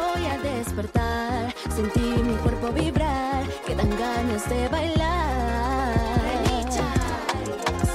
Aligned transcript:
voy 0.00 0.26
a 0.26 0.38
despertar. 0.38 1.54
Sentí 1.74 2.00
mi 2.00 2.34
cuerpo 2.36 2.68
vibrar, 2.72 3.44
que 3.66 3.74
dan 3.74 3.90
ganas 3.90 4.48
de 4.48 4.68
bailar. 4.68 5.94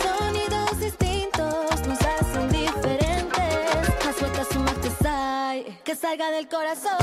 Sonidos 0.01 0.79
distintos 0.79 1.87
nos 1.87 1.99
hacen 2.01 2.49
diferentes. 2.49 3.89
Haz 4.07 4.15
suelta 4.17 4.43
su 4.45 4.59
sai, 5.03 5.79
que 5.83 5.95
salga 5.95 6.29
del 6.31 6.47
corazón. 6.47 6.97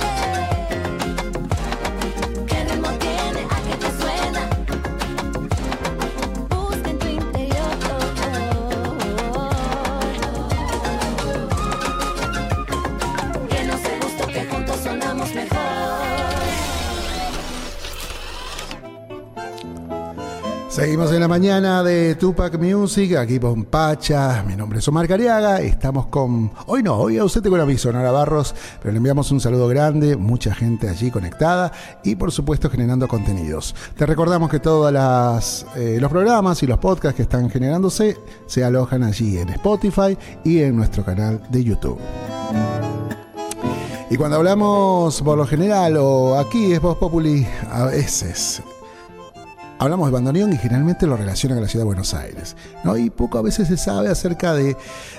eh. 0.00 0.53
Seguimos 20.74 21.12
en 21.12 21.20
la 21.20 21.28
mañana 21.28 21.84
de 21.84 22.16
Tupac 22.16 22.58
Music, 22.58 23.14
aquí 23.14 23.38
con 23.38 23.62
Pacha, 23.62 24.42
mi 24.44 24.56
nombre 24.56 24.80
es 24.80 24.88
Omar 24.88 25.06
Cariaga, 25.06 25.60
estamos 25.60 26.06
con, 26.06 26.50
hoy 26.66 26.82
no, 26.82 26.96
hoy 26.96 27.16
ausente 27.16 27.48
con 27.48 27.60
aviso, 27.60 27.92
Nora 27.92 28.10
Barros, 28.10 28.56
pero 28.82 28.90
le 28.90 28.96
enviamos 28.96 29.30
un 29.30 29.40
saludo 29.40 29.68
grande, 29.68 30.16
mucha 30.16 30.52
gente 30.52 30.88
allí 30.88 31.12
conectada 31.12 31.70
y 32.02 32.16
por 32.16 32.32
supuesto 32.32 32.68
generando 32.68 33.06
contenidos. 33.06 33.72
Te 33.96 34.04
recordamos 34.04 34.50
que 34.50 34.58
todos 34.58 34.92
los 34.92 36.10
programas 36.10 36.60
y 36.64 36.66
los 36.66 36.78
podcasts 36.78 37.18
que 37.18 37.22
están 37.22 37.48
generándose 37.50 38.18
se 38.46 38.64
alojan 38.64 39.04
allí 39.04 39.38
en 39.38 39.50
Spotify 39.50 40.18
y 40.42 40.58
en 40.58 40.74
nuestro 40.74 41.04
canal 41.04 41.40
de 41.50 41.62
YouTube. 41.62 42.00
Y 44.10 44.16
cuando 44.16 44.38
hablamos 44.38 45.22
por 45.22 45.38
lo 45.38 45.46
general 45.46 45.96
o 45.98 46.36
aquí 46.36 46.72
es 46.72 46.80
Voz 46.80 46.98
Populi, 46.98 47.46
a 47.70 47.84
veces 47.84 48.60
hablamos 49.78 50.08
de 50.08 50.12
bandoneón 50.12 50.52
y 50.52 50.56
generalmente 50.56 51.06
lo 51.06 51.16
relacionan 51.16 51.58
a 51.58 51.62
la 51.62 51.68
ciudad 51.68 51.82
de 51.82 51.86
Buenos 51.86 52.14
Aires. 52.14 52.56
¿no? 52.84 52.96
Y 52.96 53.10
poco 53.10 53.38
a 53.38 53.42
veces 53.42 53.68
se 53.68 53.76
sabe 53.76 54.08
acerca 54.08 54.54
de 54.54 54.76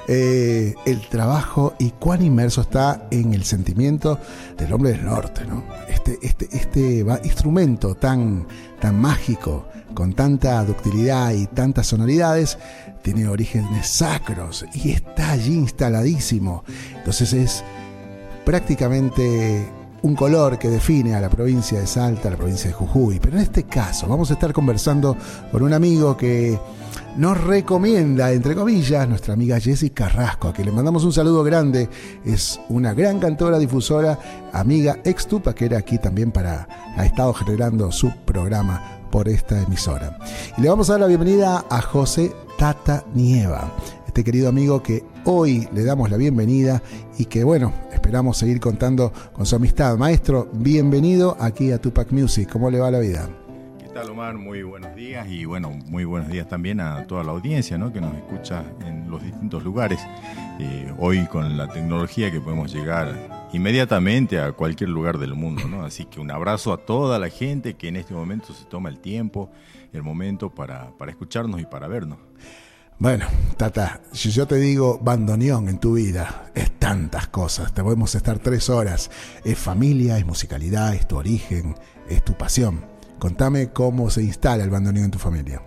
eh, 0.08 0.76
el 0.86 1.02
trabajo 1.08 1.74
y 1.80 1.92
cuán 1.92 2.24
inmerso 2.24 2.62
está 2.62 3.08
en 3.12 3.34
el 3.34 3.44
sentimiento 3.44 4.20
del 4.58 4.74
hombre 4.74 4.92
del 4.92 5.06
norte. 5.06 5.46
¿no? 5.46 5.64
Este, 5.88 6.18
este, 6.22 6.48
este 6.52 7.06
instrumento 7.24 7.96
tan, 7.96 8.48
tan 8.80 9.00
mágico, 9.00 9.68
con 9.94 10.14
tanta 10.14 10.64
ductilidad 10.64 11.32
y 11.32 11.48
tantas 11.48 11.88
sonoridades, 11.88 12.58
tiene 13.02 13.28
orígenes 13.28 13.88
sacros 13.88 14.66
y 14.74 14.92
está 14.92 15.32
allí 15.32 15.54
instaladísimo. 15.54 16.64
Entonces 16.98 17.34
es 17.34 17.64
prácticamente 18.46 19.68
un 20.06 20.14
color 20.14 20.60
que 20.60 20.70
define 20.70 21.16
a 21.16 21.20
la 21.20 21.30
provincia 21.30 21.80
de 21.80 21.88
Salta, 21.88 22.28
a 22.28 22.32
la 22.32 22.38
provincia 22.38 22.70
de 22.70 22.76
Jujuy. 22.76 23.20
Pero 23.20 23.38
en 23.38 23.42
este 23.42 23.64
caso 23.64 24.08
vamos 24.08 24.30
a 24.30 24.34
estar 24.34 24.54
conversando 24.54 25.18
con 25.52 25.64
un 25.64 25.74
amigo 25.74 26.16
que 26.16 26.60
nos 27.18 27.44
recomienda, 27.44 28.32
entre 28.32 28.54
comillas, 28.54 29.10
nuestra 29.10 29.34
amiga 29.34 29.60
Jessie 29.60 29.90
Carrasco, 29.90 30.50
a 30.50 30.54
quien 30.54 30.68
le 30.68 30.72
mandamos 30.72 31.04
un 31.06 31.12
saludo 31.12 31.44
grande. 31.44 31.90
Es 32.24 32.60
una 32.70 32.94
gran 32.94 33.18
cantora, 33.18 33.58
difusora, 33.58 34.20
amiga 34.54 35.00
ex 35.04 35.26
Tupaquera 35.26 35.80
aquí 35.80 35.98
también 35.98 36.32
para, 36.32 36.68
ha 36.96 37.04
estado 37.04 37.34
generando 37.34 37.92
su 37.92 38.12
programa 38.26 39.00
por 39.10 39.28
esta 39.28 39.60
emisora. 39.60 40.20
Y 40.56 40.62
le 40.62 40.70
vamos 40.70 40.88
a 40.92 40.94
dar 40.94 41.02
la 41.02 41.08
bienvenida 41.08 41.66
a 41.68 41.82
José 41.82 42.32
Tata 42.60 43.04
Nieva, 43.16 43.74
este 44.06 44.24
querido 44.24 44.50
amigo 44.50 44.84
que 44.84 45.04
hoy 45.24 45.68
le 45.74 45.84
damos 45.84 46.12
la 46.12 46.18
bienvenida 46.18 46.84
y 47.18 47.26
que 47.26 47.44
bueno, 47.44 47.74
esperamos 48.06 48.38
seguir 48.38 48.60
contando 48.60 49.12
con 49.34 49.48
su 49.48 49.56
amistad. 49.56 49.98
Maestro, 49.98 50.48
bienvenido 50.54 51.36
aquí 51.40 51.72
a 51.72 51.82
Tupac 51.82 52.12
Music. 52.12 52.48
¿Cómo 52.52 52.70
le 52.70 52.78
va 52.78 52.92
la 52.92 53.00
vida? 53.00 53.28
¿Qué 53.80 53.88
tal, 53.88 54.12
Omar? 54.12 54.36
Muy 54.36 54.62
buenos 54.62 54.96
días 54.96 55.28
y 55.28 55.46
bueno, 55.46 55.72
muy 55.88 56.06
buenos 56.06 56.30
días 56.30 56.48
también 56.48 56.80
a 56.82 57.08
toda 57.08 57.24
la 57.24 57.32
audiencia 57.32 57.80
¿no? 57.80 57.92
que 57.92 58.00
nos 58.00 58.14
escucha 58.14 58.64
en 58.86 59.10
los 59.10 59.24
distintos 59.24 59.64
lugares. 59.64 60.00
Eh, 60.60 60.94
hoy 61.00 61.26
con 61.26 61.58
la 61.58 61.68
tecnología 61.68 62.30
que 62.30 62.40
podemos 62.40 62.72
llegar 62.72 63.48
inmediatamente 63.54 64.40
a 64.40 64.52
cualquier 64.52 64.92
lugar 64.92 65.18
del 65.18 65.34
mundo, 65.34 65.68
¿no? 65.68 65.84
Así 65.84 66.06
que 66.06 66.20
un 66.20 66.30
abrazo 66.30 66.74
a 66.74 66.86
toda 66.86 67.18
la 67.18 67.30
gente 67.30 67.74
que 67.74 67.88
en 67.88 67.96
este 67.96 68.14
momento 68.14 68.54
se 68.54 68.66
toma 68.66 68.90
el 68.90 69.00
tiempo, 69.00 69.50
el 69.94 70.04
momento 70.04 70.54
para, 70.54 70.92
para 71.00 71.10
escucharnos 71.10 71.60
y 71.60 71.66
para 71.66 71.88
vernos. 71.88 72.20
Bueno, 72.98 73.26
Tata, 73.58 74.00
si 74.14 74.32
yo 74.32 74.48
te 74.48 74.56
digo 74.56 75.00
bandoneón 75.02 75.68
en 75.68 75.80
tu 75.80 75.96
vida, 75.96 76.50
es 76.56 76.72
tantas 76.80 77.28
cosas. 77.28 77.74
Te 77.74 77.84
podemos 77.84 78.16
estar 78.16 78.40
tres 78.40 78.70
horas. 78.70 79.12
Es 79.44 79.60
familia, 79.60 80.18
es 80.18 80.26
musicalidad, 80.26 80.96
es 80.96 81.06
tu 81.06 81.18
origen, 81.18 81.76
es 82.10 82.24
tu 82.24 82.36
pasión. 82.36 82.86
Contame 83.20 83.72
cómo 83.72 84.10
se 84.10 84.24
instala 84.24 84.64
el 84.64 84.70
bandoneón 84.70 85.06
en 85.06 85.12
tu 85.12 85.20
familia. 85.20 85.62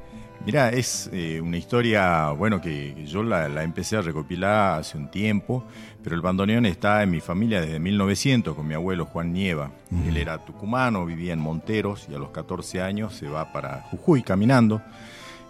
Mira, 0.47 0.71
es 0.71 1.11
eh, 1.12 1.43
una 1.43 1.59
historia, 1.59 2.31
bueno, 2.31 2.62
que, 2.62 2.94
que 2.97 3.05
yo 3.05 3.22
la, 3.22 3.47
la 3.50 3.62
empecé 3.62 3.99
a 3.99 4.00
recopilar 4.00 4.81
hace 4.81 4.97
un 4.97 5.10
tiempo, 5.10 5.66
pero 6.03 6.16
el 6.16 6.22
bandoneón 6.22 6.65
está 6.65 7.03
en 7.03 7.10
mi 7.10 7.21
familia 7.21 7.60
desde 7.60 7.78
1900 7.78 8.55
con 8.56 8.66
mi 8.66 8.72
abuelo 8.72 9.05
Juan 9.05 9.34
Nieva. 9.34 9.71
Él 10.06 10.16
era 10.16 10.43
tucumano, 10.47 11.05
vivía 11.05 11.34
en 11.34 11.41
Monteros 11.41 12.06
y 12.10 12.15
a 12.15 12.19
los 12.19 12.31
14 12.31 12.81
años 12.81 13.15
se 13.15 13.28
va 13.28 13.53
para 13.53 13.83
Jujuy 13.91 14.22
caminando, 14.22 14.81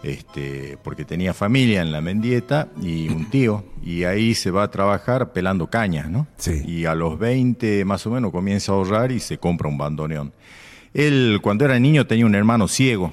este, 0.03 0.79
porque 0.83 1.05
tenía 1.05 1.35
familia 1.35 1.83
en 1.83 1.93
la 1.93 2.01
Mendieta 2.01 2.69
y 2.81 3.09
un 3.09 3.29
tío, 3.31 3.65
y 3.83 4.05
ahí 4.05 4.35
se 4.35 4.51
va 4.51 4.65
a 4.65 4.71
trabajar 4.71 5.33
pelando 5.33 5.69
cañas, 5.69 6.11
¿no? 6.11 6.27
Sí. 6.37 6.63
Y 6.67 6.85
a 6.85 6.95
los 6.95 7.19
20 7.19 7.85
más 7.85 8.07
o 8.07 8.11
menos 8.11 8.31
comienza 8.31 8.73
a 8.73 8.77
ahorrar 8.77 9.13
y 9.13 9.21
se 9.21 9.39
compra 9.39 9.69
un 9.69 9.79
bandoneón. 9.79 10.33
Él 10.95 11.41
cuando 11.43 11.65
era 11.65 11.79
niño 11.79 12.07
tenía 12.07 12.27
un 12.27 12.35
hermano 12.35 12.69
ciego 12.69 13.13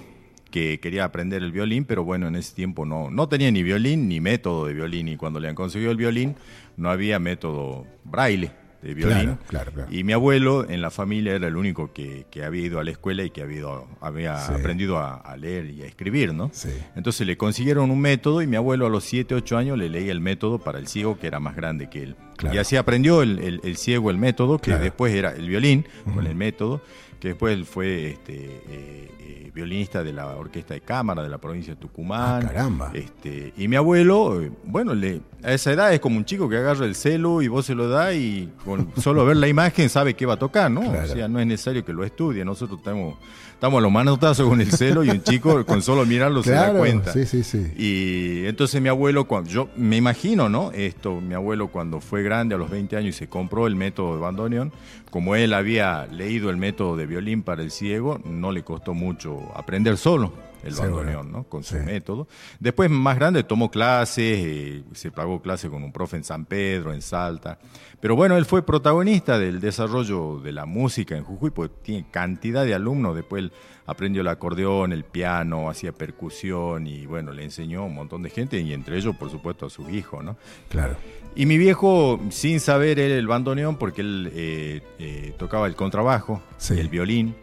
que 0.51 0.79
quería 0.79 1.03
aprender 1.03 1.44
el 1.44 1.51
violín, 1.51 1.85
pero 1.85 2.03
bueno, 2.03 2.28
en 2.28 2.35
ese 2.35 2.56
tiempo 2.56 2.85
no, 2.85 3.09
no 3.12 3.28
tenía 3.28 3.52
ni 3.52 3.62
violín 3.62 4.07
ni 4.07 4.22
método 4.22 4.67
de 4.67 4.73
violín, 4.73 5.09
y 5.09 5.17
cuando 5.17 5.40
le 5.40 5.50
han 5.50 5.56
conseguido 5.56 5.91
el 5.91 5.97
violín 5.97 6.35
no 6.78 6.90
había 6.90 7.19
método 7.19 7.85
braille 8.03 8.52
de 8.85 8.94
violín. 8.94 9.18
Claro, 9.18 9.38
claro, 9.47 9.72
claro. 9.73 9.91
Y 9.91 10.03
mi 10.03 10.13
abuelo 10.13 10.69
en 10.69 10.81
la 10.81 10.91
familia 10.91 11.34
era 11.35 11.47
el 11.47 11.56
único 11.57 11.91
que, 11.91 12.25
que 12.31 12.44
había 12.44 12.66
ido 12.66 12.79
a 12.79 12.84
la 12.84 12.91
escuela 12.91 13.23
y 13.23 13.31
que 13.31 13.41
había, 13.41 13.57
ido- 13.57 13.88
había 14.00 14.38
Sí. 14.38 14.53
aprendido 14.53 14.97
a, 15.00 15.16
a 15.16 15.35
leer 15.38 15.69
y 15.72 15.81
a 15.81 15.85
escribir, 15.85 16.34
¿no? 16.34 16.50
Sí. 16.53 16.69
Entonces 16.96 17.25
le 17.28 17.35
consiguieron 17.38 17.91
un 17.91 18.00
método 18.00 18.41
y 18.41 18.47
mi 18.47 18.56
abuelo 18.56 18.85
a 18.85 18.90
los 18.90 19.03
7, 19.03 19.35
8 19.35 19.57
años 19.57 19.78
le 19.78 19.90
leía 19.90 20.12
el 20.12 20.22
método 20.22 20.59
para 20.59 20.79
el 20.79 20.88
ciego 20.88 21.18
que 21.19 21.28
era 21.28 21.40
más 21.40 21.56
grande 21.56 21.90
que 21.90 22.03
él. 22.03 22.16
Claro. 22.38 22.56
Y 22.56 22.59
así 22.59 22.75
aprendió 22.75 23.22
el, 23.22 23.40
el- 23.40 23.62
el 23.63 23.78
ciego 23.78 24.09
el 24.12 24.18
método, 24.18 24.57
que 24.57 24.72
Claro. 24.72 24.84
después 24.84 25.13
era 25.13 25.31
el 25.31 25.47
violín 25.47 25.85
con 26.13 26.25
el 26.28 26.35
método, 26.35 26.81
que 27.19 27.29
después 27.29 27.53
él 27.53 27.66
fue 27.66 28.09
este, 28.12 28.34
eh, 28.35 29.12
eh, 29.19 29.51
violinista 29.53 30.03
de 30.03 30.12
la 30.12 30.28
orquesta 30.35 30.73
de 30.73 30.81
cámara 30.81 31.23
de 31.23 31.29
la 31.29 31.38
provincia 31.38 31.73
de 31.73 31.79
Tucumán. 31.79 32.44
Ah, 32.44 32.47
caramba. 32.47 32.91
Este, 32.94 33.53
y 33.57 33.68
mi 33.69 33.78
abuelo, 33.78 34.41
eh, 34.41 34.51
bueno, 34.66 34.94
le, 34.94 35.22
a 35.44 35.53
esa 35.53 35.72
edad 35.72 35.94
es 35.94 36.01
como 36.01 36.18
un 36.18 36.25
chico 36.25 36.50
que 36.50 36.57
agarra 36.57 36.85
el 36.85 36.94
celo 36.94 37.41
y 37.41 37.47
vos 37.47 37.66
se 37.66 37.73
lo 37.73 37.88
da 37.88 38.13
y 38.13 38.52
con 38.66 38.90
solo 39.02 39.25
ver 39.25 39.38
la 39.38 39.47
imagen 39.47 39.90
sabe 39.90 40.13
qué 40.13 40.25
va 40.25 40.34
a 40.34 40.40
tocar, 40.40 40.69
¿no? 40.69 40.81
Claro. 40.81 41.09
O 41.09 41.16
sea, 41.16 41.28
no 41.29 41.40
es 41.40 41.47
necesario 41.47 41.85
que 41.85 41.94
lo 41.94 42.03
estudie. 42.03 42.44
Nosotros 42.44 42.79
estamos, 42.79 43.16
estamos 43.53 43.78
a 43.78 43.81
los 43.81 43.91
manotazos 43.94 44.47
con 44.50 44.59
el 44.59 44.69
celo 44.73 45.06
y 45.06 45.09
un 45.09 45.23
chico 45.23 45.66
con 45.66 45.81
solo 45.81 46.06
mirarlo 46.06 46.44
se 46.44 46.52
da 46.52 46.73
cuenta. 46.73 47.13
sí, 47.13 47.25
sí, 47.25 47.41
sí. 47.44 47.66
Y 47.78 48.46
entonces 48.47 48.81
mi 48.81 48.90
abuelo, 48.90 49.23
cuando, 49.25 49.50
yo 49.50 49.69
me 49.78 49.96
imagino, 49.96 50.50
¿no? 50.50 50.72
Esto, 50.73 51.22
mi 51.22 51.34
abuelo 51.34 51.69
cuando 51.69 52.02
fue 52.02 52.23
grande 52.25 52.56
a 52.56 52.58
los 52.58 52.69
20 52.69 52.97
años 52.97 53.16
y 53.16 53.18
se 53.18 53.30
compró 53.30 53.68
el 53.68 53.78
método 53.78 54.16
de 54.16 54.22
bandoneón, 54.22 54.74
como 55.09 55.38
él 55.38 55.53
había 55.53 56.08
leído 56.08 56.50
el 56.50 56.58
método 56.58 56.97
de 56.97 57.06
violín 57.06 57.44
para 57.44 57.62
el 57.62 57.72
ciego, 57.72 58.19
no 58.25 58.52
le 58.52 58.63
costó 58.63 58.94
mucho 58.94 59.40
aprender 59.56 59.96
solo 59.96 60.34
el 60.66 60.74
bandoneón, 60.76 61.31
¿no? 61.31 61.44
Con 61.46 61.64
su 61.64 61.76
Sí. 61.76 61.81
método. 61.84 62.28
Después, 62.59 62.90
más 62.90 63.16
grande, 63.18 63.44
tomó 63.44 63.70
clases, 63.72 64.18
eh, 64.46 64.84
se 64.94 65.12
pagó 65.12 65.42
clases 65.42 65.70
con 65.70 65.84
un 65.84 65.92
profe 65.92 66.18
en 66.18 66.24
San 66.24 66.46
Pedro, 66.46 66.94
en 66.94 67.02
Salta. 67.02 67.58
Pero 68.02 68.16
bueno, 68.16 68.35
él 68.38 68.46
fue 68.46 68.64
protagonista 68.66 69.40
del 69.40 69.59
desarrollo 69.59 70.40
de 70.40 70.52
la 70.52 70.66
música 70.66 71.16
en 71.16 71.23
Jujuy, 71.23 71.52
porque 71.52 71.73
tiene 71.82 72.06
cantidad 72.12 72.66
de 72.66 72.73
alumnos. 72.76 73.16
Después 73.16 73.44
él 73.46 73.52
aprendió 73.88 74.22
el 74.22 74.28
acordeón, 74.28 74.91
el 74.91 75.03
piano, 75.03 75.70
hacía 75.70 75.91
percusión 75.91 76.88
y 76.88 77.06
bueno, 77.06 77.32
le 77.32 77.44
enseñó 77.44 77.82
a 77.82 77.85
un 77.85 77.94
montón 77.96 78.23
de 78.23 78.29
gente 78.32 78.59
y 78.59 78.73
entre 78.73 78.97
ellos, 78.97 79.16
por 79.16 79.29
supuesto, 79.29 79.67
a 79.67 79.70
sus 79.70 79.90
hijos, 79.90 80.23
¿no? 80.23 80.38
Claro. 80.70 80.96
Y 81.35 81.46
mi 81.46 81.58
viejo, 81.58 82.20
sin 82.29 82.59
saber 82.59 83.00
él 83.00 83.12
el 83.12 83.28
bandoneón, 83.28 83.78
porque 83.78 84.02
él 84.02 84.32
eh, 84.34 84.82
eh, 85.00 85.34
tocaba 85.38 85.67
el 85.67 85.76
contrabajo, 85.76 86.41
Sí. 86.58 86.79
el 86.79 86.90
violín, 86.90 87.35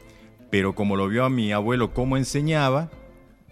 pero 0.50 0.74
como 0.74 0.96
lo 0.96 1.08
vio 1.08 1.24
a 1.24 1.30
mi 1.30 1.52
abuelo 1.52 1.92
cómo 1.94 2.16
enseñaba, 2.16 2.90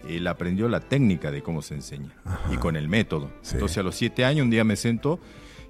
él 0.07 0.27
aprendió 0.27 0.67
la 0.69 0.79
técnica 0.79 1.31
de 1.31 1.41
cómo 1.41 1.61
se 1.61 1.75
enseña 1.75 2.09
y 2.51 2.57
con 2.57 2.75
el 2.75 2.87
método. 2.87 3.29
Sí. 3.41 3.53
Entonces 3.55 3.77
a 3.77 3.83
los 3.83 3.95
siete 3.95 4.25
años 4.25 4.43
un 4.45 4.49
día 4.49 4.63
me 4.63 4.75
sentó 4.75 5.19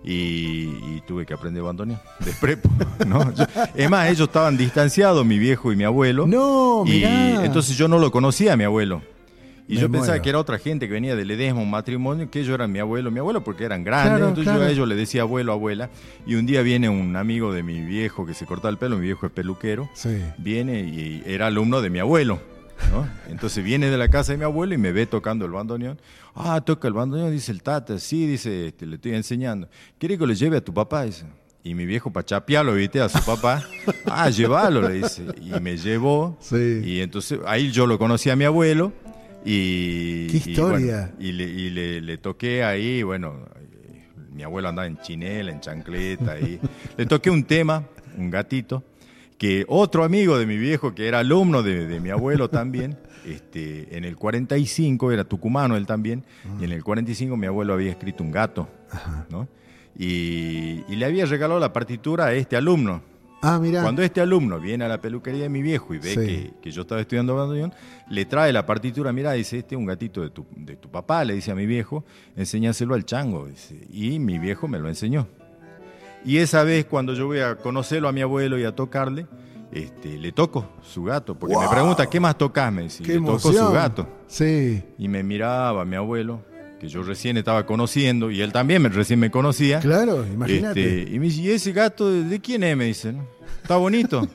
y, 0.03 0.63
y 0.65 1.03
tuve 1.07 1.25
que 1.25 1.33
aprender 1.33 1.61
bandoneón 1.63 1.99
de 2.25 2.31
prepo. 2.33 2.69
¿no? 3.07 3.33
Yo- 3.35 3.45
es 3.75 3.89
más, 3.89 4.09
ellos 4.09 4.27
estaban 4.27 4.57
distanciados, 4.57 5.25
mi 5.25 5.37
viejo 5.37 5.71
y 5.71 5.75
mi 5.75 5.83
abuelo. 5.83 6.25
No, 6.27 6.83
y 6.85 6.91
mirá. 6.91 7.45
entonces 7.45 7.77
yo 7.77 7.87
no 7.87 7.99
lo 7.99 8.11
conocía 8.11 8.53
a 8.53 8.57
mi 8.57 8.63
abuelo. 8.63 9.01
Y 9.67 9.75
Me 9.75 9.81
yo 9.81 9.91
pensaba 9.91 10.21
que 10.21 10.27
era 10.27 10.37
otra 10.39 10.57
gente 10.59 10.87
que 10.87 10.93
venía 10.93 11.15
del 11.15 11.31
Edesma, 11.31 11.61
un 11.61 11.69
matrimonio, 11.69 12.29
que 12.29 12.41
ellos 12.41 12.53
eran 12.55 12.71
mi 12.73 12.79
abuelo, 12.79 13.09
mi 13.09 13.19
abuelo 13.19 13.41
porque 13.41 13.63
eran 13.63 13.85
grandes, 13.85 14.11
Claro, 14.17 14.27
entonces 14.29 14.51
claro. 14.51 14.59
yo 14.63 14.67
a 14.67 14.71
ellos 14.71 14.87
les 14.87 14.97
decía 14.97 15.21
abuelo, 15.21 15.53
abuela. 15.53 15.89
Y 16.25 16.35
un 16.35 16.45
día 16.45 16.61
viene 16.61 16.89
un 16.89 17.15
amigo 17.15 17.53
de 17.53 17.63
mi 17.63 17.79
viejo 17.79 18.25
que 18.25 18.33
se 18.33 18.45
cortaba 18.45 18.69
el 18.69 18.77
pelo, 18.77 18.97
mi 18.97 19.03
viejo 19.03 19.27
es 19.27 19.31
peluquero, 19.31 19.87
Sí. 19.93 20.17
viene 20.39 20.79
y 20.81 21.23
era 21.25 21.47
alumno 21.47 21.81
de 21.81 21.89
mi 21.89 21.99
abuelo. 21.99 22.41
¿No? 22.91 23.07
Entonces 23.29 23.63
viene 23.63 23.89
de 23.89 23.97
la 23.97 24.07
casa 24.09 24.31
de 24.31 24.37
mi 24.37 24.43
abuelo 24.43 24.73
y 24.73 24.77
me 24.77 24.91
ve 24.91 25.05
tocando 25.05 25.45
el 25.45 25.51
bandoneón. 25.51 25.99
Ah, 26.35 26.61
toca 26.61 26.87
el 26.87 26.93
bandoneón, 26.93 27.31
dice 27.31 27.51
el 27.51 27.61
tata. 27.61 27.99
Sí, 27.99 28.25
dice, 28.25 28.67
este, 28.67 28.85
le 28.85 28.95
estoy 28.95 29.13
enseñando. 29.13 29.67
¿Quiere 29.97 30.17
que 30.17 30.25
lo 30.25 30.33
lleve 30.33 30.57
a 30.57 30.61
tu 30.63 30.73
papá? 30.73 31.03
Dice. 31.03 31.25
Y 31.63 31.75
mi 31.75 31.85
viejo 31.85 32.11
para 32.11 32.25
chapearlo, 32.25 32.73
viste, 32.73 32.99
a 33.01 33.09
su 33.09 33.23
papá. 33.23 33.63
Ah, 34.05 34.29
llévalo, 34.29 34.81
le 34.87 34.95
dice. 34.95 35.25
Y 35.41 35.59
me 35.59 35.77
llevó. 35.77 36.37
Sí. 36.41 36.81
Y 36.83 37.01
entonces 37.01 37.39
ahí 37.45 37.71
yo 37.71 37.85
lo 37.87 37.97
conocí 37.99 38.29
a 38.29 38.35
mi 38.35 38.45
abuelo. 38.45 38.91
Y, 39.45 40.27
¡Qué 40.27 40.37
y 40.45 40.51
historia! 40.51 41.11
bueno, 41.13 41.15
Y, 41.19 41.31
le, 41.31 41.43
y 41.45 41.69
le- 41.71 42.01
le 42.01 42.17
toqué 42.17 42.63
ahí, 42.63 43.01
bueno, 43.03 43.45
eh, 43.55 44.03
mi 44.33 44.43
abuelo 44.43 44.69
andaba 44.69 44.85
en 44.87 44.97
chinela, 44.97 45.51
en 45.51 45.59
chancleta. 45.61 46.39
Y 46.39 46.59
le 46.97 47.05
toqué 47.05 47.29
un 47.29 47.43
tema, 47.43 47.83
un 48.17 48.29
gatito, 48.29 48.83
que 49.41 49.65
otro 49.69 50.03
amigo 50.03 50.37
de 50.37 50.45
mi 50.45 50.55
viejo, 50.55 50.93
que 50.93 51.07
era 51.07 51.17
alumno 51.17 51.63
de, 51.63 51.87
de 51.87 51.99
mi 51.99 52.11
abuelo 52.11 52.47
también, 52.51 52.95
este, 53.25 53.97
en 53.97 54.05
el 54.05 54.15
45, 54.15 55.11
era 55.11 55.23
tucumano 55.23 55.75
él 55.77 55.87
también, 55.87 56.23
y 56.59 56.65
en 56.65 56.71
el 56.71 56.83
45 56.83 57.35
mi 57.37 57.47
abuelo 57.47 57.73
había 57.73 57.89
escrito 57.89 58.23
un 58.23 58.29
gato, 58.29 58.69
¿no? 59.31 59.47
Y, 59.97 60.83
y 60.87 60.95
le 60.95 61.05
había 61.05 61.25
regalado 61.25 61.59
la 61.59 61.73
partitura 61.73 62.25
a 62.25 62.33
este 62.33 62.55
alumno. 62.55 63.01
Ah, 63.41 63.57
mira. 63.59 63.81
Cuando 63.81 64.03
este 64.03 64.21
alumno 64.21 64.59
viene 64.59 64.85
a 64.85 64.87
la 64.87 65.01
peluquería 65.01 65.41
de 65.41 65.49
mi 65.49 65.63
viejo 65.63 65.95
y 65.95 65.97
ve 65.97 66.09
Sí. 66.09 66.15
que, 66.17 66.53
que 66.61 66.71
yo 66.71 66.83
estaba 66.83 67.01
estudiando 67.01 67.35
bandoneón, 67.35 67.73
le 68.11 68.25
trae 68.25 68.53
la 68.53 68.67
partitura, 68.67 69.11
mira, 69.11 69.31
dice, 69.31 69.57
este 69.57 69.73
es 69.73 69.79
un 69.79 69.87
gatito 69.87 70.21
de 70.21 70.29
tu, 70.29 70.45
de 70.55 70.75
tu 70.75 70.89
papá, 70.91 71.25
le 71.25 71.33
dice 71.33 71.49
a 71.49 71.55
mi 71.55 71.65
viejo, 71.65 72.05
enséñaselo 72.37 72.93
al 72.93 73.05
chango. 73.05 73.47
dice. 73.47 73.87
y 73.91 74.19
mi 74.19 74.37
viejo 74.37 74.67
me 74.67 74.77
lo 74.77 74.87
enseñó. 74.87 75.27
Y 76.25 76.37
esa 76.37 76.63
vez 76.63 76.85
cuando 76.85 77.13
yo 77.13 77.27
voy 77.27 77.39
a 77.39 77.55
conocerlo 77.55 78.07
a 78.07 78.11
mi 78.11 78.21
abuelo 78.21 78.59
y 78.59 78.63
a 78.63 78.75
tocarle, 78.75 79.25
este, 79.71 80.17
le 80.17 80.31
toco 80.31 80.69
su 80.81 81.03
gato, 81.03 81.35
porque 81.37 81.57
me 81.57 81.67
pregunta, 81.69 82.07
¿qué 82.07 82.19
más 82.19 82.37
tocas? 82.37 82.71
Me 82.71 82.87
Qué 82.87 83.13
le 83.13 83.19
toco 83.19 83.29
emoción. 83.29 83.67
su 83.67 83.71
gato. 83.71 84.07
Sí. 84.27 84.83
Y 84.97 85.07
me 85.07 85.23
miraba 85.23 85.85
mi 85.85 85.95
abuelo, 85.95 86.41
que 86.79 86.87
yo 86.89 87.03
recién 87.03 87.37
estaba 87.37 87.65
conociendo, 87.65 88.29
y 88.31 88.41
él 88.41 88.51
también 88.51 88.81
me, 88.81 88.89
recién 88.89 89.19
me 89.19 89.31
conocía. 89.31 89.79
Claro, 89.79 90.25
imagínate. 90.27 91.01
Este, 91.03 91.15
y 91.15 91.19
me 91.19 91.25
dice, 91.27 91.41
¿y 91.41 91.49
ese 91.51 91.71
gato 91.71 92.11
de, 92.11 92.23
de 92.23 92.39
quién 92.39 92.63
es? 92.63 92.75
Me 92.75 92.85
dice, 92.85 93.13
¿no? 93.13 93.25
¿Está 93.61 93.77
bonito? 93.77 94.27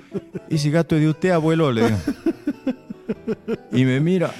ese 0.50 0.70
gato 0.70 0.96
es 0.96 1.02
de 1.02 1.08
usted, 1.08 1.30
abuelo, 1.30 1.72
le 1.72 1.84
digo. 1.86 1.98
Y 3.72 3.84
me 3.84 4.00
mira, 4.00 4.32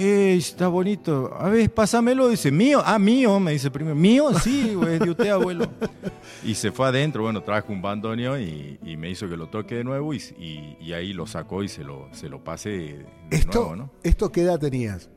"Eh, 0.00 0.36
está 0.36 0.68
bonito. 0.68 1.32
A 1.38 1.48
ver, 1.48 1.70
pásamelo, 1.72 2.28
dice, 2.28 2.50
mío, 2.50 2.82
ah, 2.84 2.98
mío, 2.98 3.38
me 3.40 3.52
dice 3.52 3.70
primero, 3.70 3.94
mío, 3.94 4.32
sí, 4.38 4.74
güey, 4.74 4.94
es 4.94 5.00
de 5.00 5.10
usted, 5.10 5.28
abuelo. 5.28 5.66
Y 6.44 6.54
se 6.54 6.72
fue 6.72 6.86
adentro, 6.88 7.22
bueno, 7.22 7.42
trajo 7.42 7.70
un 7.72 7.82
bandoneón 7.82 8.40
y, 8.42 8.78
y 8.82 8.96
me 8.96 9.10
hizo 9.10 9.28
que 9.28 9.36
lo 9.36 9.48
toque 9.48 9.74
de 9.74 9.84
nuevo 9.84 10.14
y, 10.14 10.16
y- 10.38 10.76
y 10.80 10.92
ahí 10.94 11.12
lo 11.12 11.26
sacó 11.26 11.62
y 11.62 11.68
se 11.68 11.84
lo, 11.84 12.08
se 12.12 12.28
lo 12.30 12.42
pasé 12.42 12.70
de 12.70 13.06
Esto, 13.30 13.58
nuevo, 13.60 13.76
¿no? 13.76 13.90
¿Esto 14.02 14.32
qué 14.32 14.40
edad 14.42 14.58
tenías? 14.58 15.10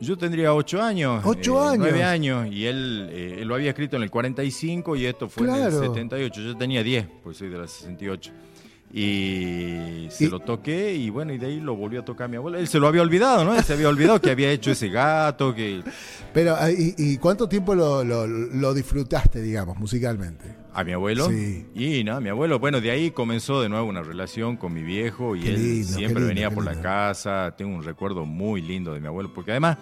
Yo 0.00 0.16
tendría 0.18 0.54
ocho 0.54 0.82
años. 0.82 1.22
¿Ocho 1.26 1.56
eh, 1.62 1.68
años? 1.74 1.78
Nueve 1.78 2.02
años. 2.02 2.48
Y 2.50 2.64
él, 2.66 3.08
eh, 3.12 3.36
él 3.42 3.48
lo 3.48 3.54
había 3.54 3.68
escrito 3.70 3.96
en 3.96 4.02
el 4.02 4.10
45 4.10 4.96
y 4.96 5.04
esto 5.06 5.28
fue 5.28 5.46
en 5.46 5.54
Claro. 5.54 5.82
el 5.82 5.88
78. 5.90 6.40
Yo 6.40 6.56
tenía 6.56 6.82
10, 6.82 7.06
pues 7.22 7.36
soy 7.36 7.48
de 7.50 7.58
la 7.58 7.68
68. 7.68 8.32
Y 8.92 10.08
se 10.10 10.24
Y- 10.24 10.28
lo 10.28 10.40
toqué 10.40 10.94
y 10.94 11.10
bueno, 11.10 11.32
y 11.32 11.38
de 11.38 11.46
ahí 11.46 11.60
lo 11.60 11.76
volvió 11.76 12.00
a 12.00 12.04
tocar 12.04 12.28
mi 12.28 12.36
abuelo. 12.36 12.58
Él 12.58 12.66
se 12.68 12.78
lo 12.78 12.88
había 12.88 13.02
olvidado, 13.02 13.44
¿no? 13.44 13.54
Él 13.56 13.62
se 13.64 13.72
había 13.74 13.88
olvidado 13.88 14.20
que 14.20 14.30
había 14.30 14.50
hecho 14.50 14.70
ese 14.72 14.88
gato, 14.88 15.54
que 15.54 15.82
Pero, 16.34 16.56
ah, 16.58 16.70
¿y, 16.70 16.94
y 16.98 17.16
cuánto 17.18 17.48
tiempo 17.48 17.74
lo, 17.74 18.02
lo- 18.04 18.26
lo 18.26 18.74
disfrutaste, 18.74 19.40
digamos, 19.42 19.78
musicalmente? 19.78 20.56
a 20.72 20.84
mi 20.84 20.92
abuelo. 20.92 21.28
Sí. 21.28 21.66
Y 21.74 22.04
no, 22.04 22.20
mi 22.20 22.28
abuelo, 22.28 22.60
bueno, 22.60 22.80
de 22.80 22.92
ahí 22.92 23.10
comenzó 23.10 23.60
de 23.60 23.68
nuevo 23.68 23.86
una 23.88 24.02
relación 24.04 24.56
con 24.56 24.72
mi 24.72 24.82
viejo 24.84 25.34
y 25.34 25.40
Qué 25.40 25.48
él 25.48 25.54
lindo, 25.56 25.88
siempre 25.88 26.20
lindo, 26.20 26.28
venía 26.28 26.50
por 26.50 26.64
la 26.64 26.80
casa. 26.80 27.54
Tengo 27.58 27.74
un 27.74 27.82
recuerdo 27.82 28.24
muy 28.24 28.62
lindo 28.62 28.94
de 28.94 29.00
mi 29.00 29.08
abuelo, 29.08 29.32
porque 29.34 29.50
además 29.50 29.78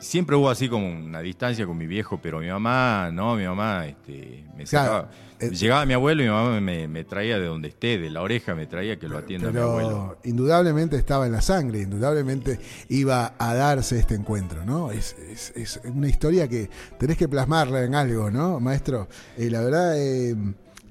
siempre 0.00 0.36
hubo 0.36 0.50
así 0.50 0.68
como 0.68 0.86
una 0.88 1.20
distancia 1.20 1.66
con 1.66 1.76
mi 1.76 1.86
viejo, 1.86 2.18
pero 2.22 2.38
mi 2.40 2.48
mamá, 2.48 3.10
no, 3.12 3.34
mi 3.36 3.44
mamá 3.44 3.86
este, 3.86 4.44
me 4.56 4.64
Claro, 4.64 4.92
sacaba. 4.92 5.10
eh, 5.40 5.50
Llegaba 5.50 5.86
mi 5.86 5.94
abuelo 5.94 6.22
y 6.22 6.26
mi 6.26 6.30
mamá 6.32 6.60
me, 6.60 6.88
me 6.88 7.04
traía 7.04 7.38
de 7.38 7.46
donde 7.46 7.68
esté, 7.68 7.98
de 7.98 8.10
la 8.10 8.22
oreja 8.22 8.54
me 8.54 8.66
traía 8.66 8.98
que 8.98 9.08
lo 9.08 9.18
atienda 9.18 9.50
mi 9.50 9.58
abuelo. 9.58 10.18
Indudablemente 10.24 10.96
estaba 10.96 11.26
en 11.26 11.32
la 11.32 11.42
sangre, 11.42 11.82
indudablemente 11.82 12.58
iba 12.88 13.34
a 13.38 13.54
darse 13.54 13.98
este 13.98 14.14
encuentro, 14.14 14.64
¿no? 14.64 14.90
Es, 14.92 15.14
es- 15.18 15.52
es 15.56 15.80
una 15.84 16.08
historia 16.08 16.48
que 16.48 16.68
tenés 16.98 17.16
que 17.16 17.28
plasmarla 17.28 17.82
en 17.84 17.94
algo, 17.94 18.30
¿no, 18.30 18.60
maestro? 18.60 19.08
Eh, 19.36 19.50
la 19.50 19.60
verdad, 19.62 19.98
eh, 19.98 20.34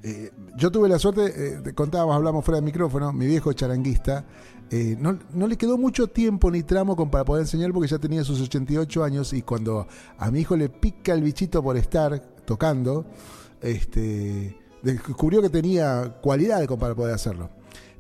eh, 0.04 0.32
yo 0.56 0.72
tuve 0.72 0.88
la 0.88 1.00
suerte, 1.00 1.26
eh, 1.26 1.60
te 1.64 1.74
contábamos, 1.74 2.16
hablamos 2.16 2.46
fuera 2.46 2.58
del 2.58 2.66
micrófono, 2.66 3.12
mi 3.12 3.26
viejo 3.26 3.52
charanguista, 3.54 4.24
eh, 4.72 4.96
no, 5.00 5.20
no 5.34 5.48
le 5.48 5.58
quedó 5.58 5.78
mucho 5.78 6.08
tiempo 6.08 6.50
ni 6.50 6.64
tramo 6.64 6.96
con, 6.96 7.12
para 7.12 7.24
poder 7.24 7.42
enseñar 7.42 7.72
porque 7.72 7.88
ya 7.88 8.00
tenía 8.00 8.24
sus 8.24 8.42
88 8.42 9.04
años 9.04 9.34
y 9.34 9.42
cuando 9.42 9.88
a 10.18 10.32
mi 10.32 10.40
hijo 10.42 10.58
le 10.58 10.70
pica 10.70 11.14
el 11.14 11.22
bichito 11.22 11.62
por 11.62 11.78
estar 11.78 12.20
tocando, 12.46 13.06
este, 13.62 14.58
descubrió 14.82 15.42
que 15.42 15.50
tenía 15.50 16.18
cualidad 16.22 16.66
como 16.66 16.80
para 16.80 16.96
poder 16.96 17.14
hacerlo. 17.14 17.50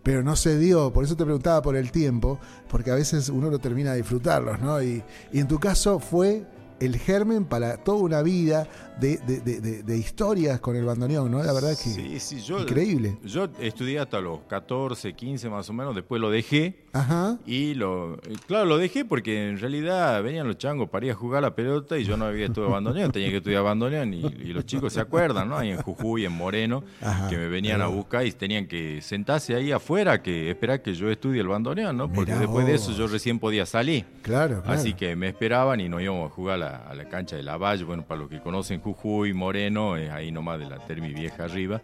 Pero 0.01 0.23
no 0.23 0.35
se 0.35 0.57
dio, 0.57 0.93
por 0.93 1.03
eso 1.03 1.15
te 1.15 1.23
preguntaba 1.23 1.61
por 1.61 1.75
el 1.75 1.91
tiempo, 1.91 2.39
porque 2.69 2.91
a 2.91 2.95
veces 2.95 3.29
uno 3.29 3.49
no 3.49 3.57
termina 3.59 3.91
de 3.91 3.97
disfrutarlos, 3.97 4.59
¿no? 4.61 4.81
Y 4.81 5.03
en 5.33 5.47
tu 5.47 5.59
caso 5.59 5.99
fue 5.99 6.45
el 6.79 6.97
germen 6.97 7.45
para 7.45 7.77
toda 7.77 7.99
una 7.99 8.21
vida 8.21 8.67
de, 8.99 9.17
de- 9.17 9.41
de- 9.83 9.97
historias 9.97 10.59
con 10.59 10.75
el 10.75 10.85
bandoneón, 10.85 11.29
¿no? 11.31 11.41
La 11.43 11.51
verdad 11.53 11.69
que 11.71 11.75
Sí, 11.89 12.19
sí, 12.19 12.39
yo, 12.41 12.59
increíble. 12.59 13.17
Yo 13.23 13.47
estudié 13.59 13.99
hasta 13.99 14.19
los 14.21 14.39
14, 14.47 15.13
15 15.13 15.49
más 15.49 15.69
o 15.69 15.73
menos, 15.73 15.95
después 15.95 16.21
lo 16.21 16.29
dejé. 16.29 16.83
Ajá. 16.93 17.37
Y 17.45 17.73
lo, 17.73 18.15
eh, 18.15 18.19
claro, 18.47 18.65
lo 18.65 18.77
dejé 18.77 19.03
porque 19.05 19.49
en 19.49 19.59
realidad 19.59 20.21
venían 20.23 20.47
los 20.47 20.57
changos 20.57 20.89
para 20.89 21.05
ir 21.07 21.11
a 21.11 21.15
jugar 21.15 21.41
la 21.41 21.55
pelota 21.55 21.97
y 21.97 22.03
yo 22.05 22.15
no 22.17 22.25
había 22.25 22.45
estudiado 22.45 22.71
bandoneón, 22.73 23.11
tenía 23.11 23.29
que 23.29 23.37
estudiar 23.37 23.63
bandoneón 23.63 24.13
y, 24.13 24.19
y 24.25 24.53
los 24.53 24.65
chicos 24.65 24.93
se 24.93 25.01
acuerdan, 25.01 25.49
¿no? 25.49 25.57
Ahí 25.57 25.71
en 25.71 25.81
Jujuy, 25.81 26.25
en 26.25 26.31
Moreno, 26.31 26.83
Ajá, 27.01 27.27
que 27.29 27.37
me 27.37 27.47
venían 27.47 27.81
a 27.81 27.87
buscar 27.87 28.25
y 28.25 28.31
tenían 28.31 28.67
que 28.67 29.01
sentarse 29.01 29.55
ahí 29.55 29.71
afuera, 29.71 30.21
que 30.21 30.49
esperar 30.49 30.81
que 30.81 30.93
yo 30.93 31.09
estudie 31.09 31.41
el 31.41 31.47
bandoneón, 31.47 31.97
¿no? 31.97 32.11
Porque 32.11 32.31
Mirá 32.31 32.41
después 32.41 32.65
de 32.65 32.75
eso 32.75 32.91
yo 32.93 33.07
recién 33.07 33.39
podía 33.39 33.65
salir. 33.65 34.05
Claro, 34.21 34.61
claro. 34.61 34.79
Así 34.79 34.93
que 34.93 35.15
me 35.15 35.27
esperaban 35.29 35.79
y 35.81 35.89
nos 35.89 36.01
íbamos 36.01 36.31
a 36.31 36.33
jugar 36.33 36.61
a 36.63 36.64
la, 36.65 36.77
a 36.89 36.93
la 36.95 37.05
cancha 37.09 37.35
de 37.35 37.43
la 37.43 37.57
Valle. 37.57 37.83
Bueno, 37.83 38.03
para 38.03 38.21
los 38.21 38.29
que 38.29 38.39
conocen 38.39 38.79
Jujuy, 38.81 39.33
Moreno, 39.33 39.97
es 39.97 40.09
ahí 40.11 40.31
nomás 40.31 40.59
de 40.59 40.65
la 40.69 40.79
Termi 40.79 41.13
Vieja 41.13 41.45
arriba. 41.45 41.81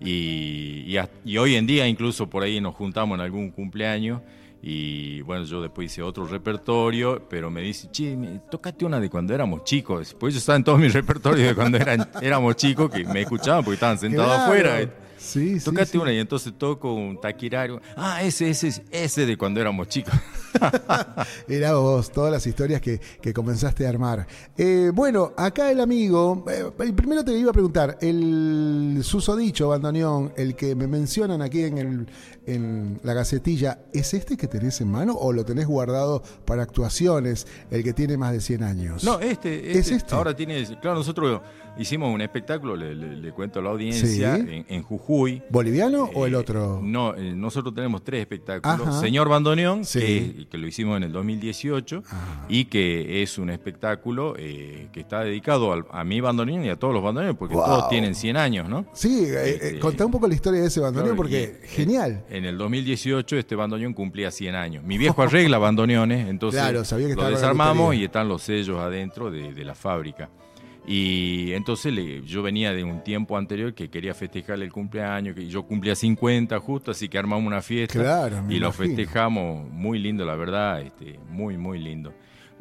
Y, 0.00 0.84
y, 0.86 0.96
hasta- 0.96 1.14
y 1.24 1.38
hoy 1.38 1.56
en 1.56 1.66
día 1.66 1.86
incluso 1.86 2.28
por 2.30 2.42
ahí 2.42 2.60
nos 2.60 2.74
juntamos 2.74 3.16
en 3.16 3.22
algún 3.22 3.50
cumpleaños. 3.50 4.20
Y 4.60 5.20
bueno, 5.22 5.44
yo 5.44 5.62
después 5.62 5.86
hice 5.92 6.02
otro 6.02 6.26
repertorio, 6.26 7.22
pero 7.30 7.48
me 7.50 7.60
dice, 7.62 7.88
che, 7.92 8.16
tócate 8.50 8.84
una 8.84 8.98
de 8.98 9.08
cuando 9.08 9.32
éramos 9.32 9.62
chicos. 9.64 10.14
Pues 10.18 10.34
yo 10.34 10.38
estaba 10.38 10.56
en 10.56 10.64
todos 10.64 10.80
mis 10.80 10.92
repertorios 11.00 11.48
de 11.48 11.54
cuando 11.54 11.78
eran, 11.78 12.08
éramos 12.20 12.56
chicos, 12.56 12.90
que 12.90 13.04
me 13.04 13.20
escuchaban 13.22 13.62
porque 13.64 13.74
estaban 13.74 13.98
sentados 13.98 14.26
Claro. 14.34 14.42
afuera. 14.44 14.90
Sí, 15.16 15.58
sí, 15.58 15.70
sí. 15.86 15.98
una 15.98 16.12
y 16.12 16.18
entonces 16.18 16.52
toco 16.56 16.92
un 16.94 17.20
taquirario. 17.20 17.80
Ah, 17.96 18.22
ese, 18.22 18.50
ese, 18.50 18.84
ese 18.92 19.26
de 19.26 19.36
cuando 19.36 19.60
éramos 19.60 19.88
chicos. 19.88 20.14
Era 21.48 21.74
vos, 21.74 22.10
todas 22.10 22.32
las 22.32 22.46
historias 22.46 22.80
que, 22.80 23.00
que 23.20 23.32
comenzaste 23.32 23.86
a 23.86 23.88
armar. 23.88 24.26
Eh, 24.56 24.90
bueno, 24.94 25.32
acá 25.36 25.70
el 25.70 25.80
amigo, 25.80 26.44
eh, 26.50 26.92
primero 26.92 27.24
te 27.24 27.32
iba 27.32 27.50
a 27.50 27.52
preguntar, 27.52 27.98
el 28.00 29.00
susodicho 29.02 29.68
bandoneón, 29.68 30.32
el 30.36 30.54
que 30.54 30.74
me 30.74 30.86
mencionan 30.86 31.42
aquí 31.42 31.62
en, 31.62 31.78
el, 31.78 32.06
en 32.46 33.00
la 33.02 33.14
gacetilla, 33.14 33.80
¿es 33.92 34.14
este 34.14 34.36
que 34.36 34.46
tenés 34.46 34.80
en 34.80 34.90
mano 34.90 35.14
o 35.14 35.32
lo 35.32 35.44
tenés 35.44 35.66
guardado 35.66 36.22
para 36.44 36.62
actuaciones, 36.62 37.46
el 37.70 37.82
que 37.82 37.92
tiene 37.92 38.16
más 38.16 38.32
de 38.32 38.40
100 38.40 38.62
años? 38.62 39.04
No, 39.04 39.20
este, 39.20 39.72
¿Es 39.72 39.78
este, 39.78 39.96
este? 39.96 40.14
ahora 40.14 40.34
tiene, 40.34 40.64
claro, 40.80 40.96
nosotros 40.96 41.40
hicimos 41.78 42.12
un 42.12 42.20
espectáculo, 42.20 42.76
le, 42.76 42.94
le- 42.94 43.16
le 43.16 43.32
cuento 43.32 43.60
a 43.60 43.62
la 43.62 43.70
audiencia, 43.70 44.36
Sí. 44.36 44.42
en, 44.42 44.66
en 44.68 44.82
Jujuy. 44.82 45.42
¿Boliviano 45.50 46.10
o 46.14 46.26
el 46.26 46.34
Eh, 46.34 46.36
otro? 46.36 46.80
No, 46.82 47.14
eh, 47.14 47.32
nosotros 47.34 47.74
tenemos 47.74 48.02
tres 48.04 48.20
espectáculos. 48.20 48.86
Ajá. 48.88 49.00
Señor 49.00 49.28
Bandoneón, 49.28 49.84
Sí. 49.84 50.00
que, 50.00 50.46
que 50.50 50.58
lo 50.58 50.66
hicimos 50.66 50.96
en 50.96 51.04
el 51.04 51.12
2018, 51.12 52.02
Ajá. 52.06 52.46
y 52.48 52.66
que 52.66 53.22
es 53.22 53.38
un 53.38 53.50
espectáculo 53.50 54.34
eh, 54.38 54.88
que 54.92 55.00
está 55.00 55.20
dedicado 55.24 55.72
al- 55.72 55.86
a 55.90 56.04
mi 56.04 56.20
bandoneón 56.20 56.64
y 56.64 56.68
a 56.70 56.76
todos 56.76 56.92
los 56.94 57.02
bandoneones, 57.02 57.36
porque 57.38 57.54
Wow. 57.54 57.64
todos 57.64 57.88
tienen 57.88 58.14
100 58.14 58.36
años, 58.36 58.68
¿no? 58.68 58.86
Sí, 58.92 59.24
eh, 59.26 59.50
Este, 59.60 59.78
contá 59.78 60.04
un 60.06 60.12
poco 60.12 60.26
la 60.28 60.34
historia 60.34 60.60
de 60.60 60.66
ese 60.66 60.80
bandoneón 60.80 61.14
Claro, 61.14 61.16
porque 61.16 61.60
y, 61.64 61.68
genial. 61.68 62.24
En 62.30 62.44
el 62.44 62.58
2018 62.58 63.36
este 63.36 63.54
bandoneón 63.54 63.92
cumplía 63.94 64.30
100 64.30 64.54
años. 64.54 64.84
Mi 64.84 64.98
viejo 64.98 65.22
arregla 65.22 65.58
bandoneones, 65.58 66.28
entonces 66.28 66.60
Claro, 66.60 66.84
sabía 66.84 67.08
que 67.08 67.14
lo 67.14 67.28
desarmamos 67.28 67.94
y 67.94 68.04
están 68.04 68.28
los 68.28 68.42
sellos 68.42 68.78
adentro 68.80 69.30
de, 69.30 69.52
de 69.52 69.64
la 69.64 69.74
fábrica. 69.74 70.28
Y 70.90 71.52
entonces 71.52 71.92
le, 71.92 72.22
yo 72.22 72.42
venía 72.42 72.72
de 72.72 72.82
un 72.82 73.04
tiempo 73.04 73.36
anterior 73.36 73.74
que 73.74 73.90
quería 73.90 74.14
festejarle 74.14 74.64
el 74.64 74.72
cumpleaños, 74.72 75.34
que 75.34 75.46
yo 75.46 75.62
cumplía 75.64 75.94
50 75.94 76.58
justo, 76.60 76.92
así 76.92 77.10
que 77.10 77.18
armamos 77.18 77.46
una 77.46 77.60
fiesta 77.60 77.98
Claro, 78.00 78.42
y 78.48 78.58
lo 78.58 78.72
festejamos 78.72 79.70
muy 79.70 79.98
lindo, 79.98 80.24
la 80.24 80.34
verdad, 80.34 80.80
este, 80.80 81.20
muy, 81.28 81.58
muy 81.58 81.78
lindo. 81.78 82.14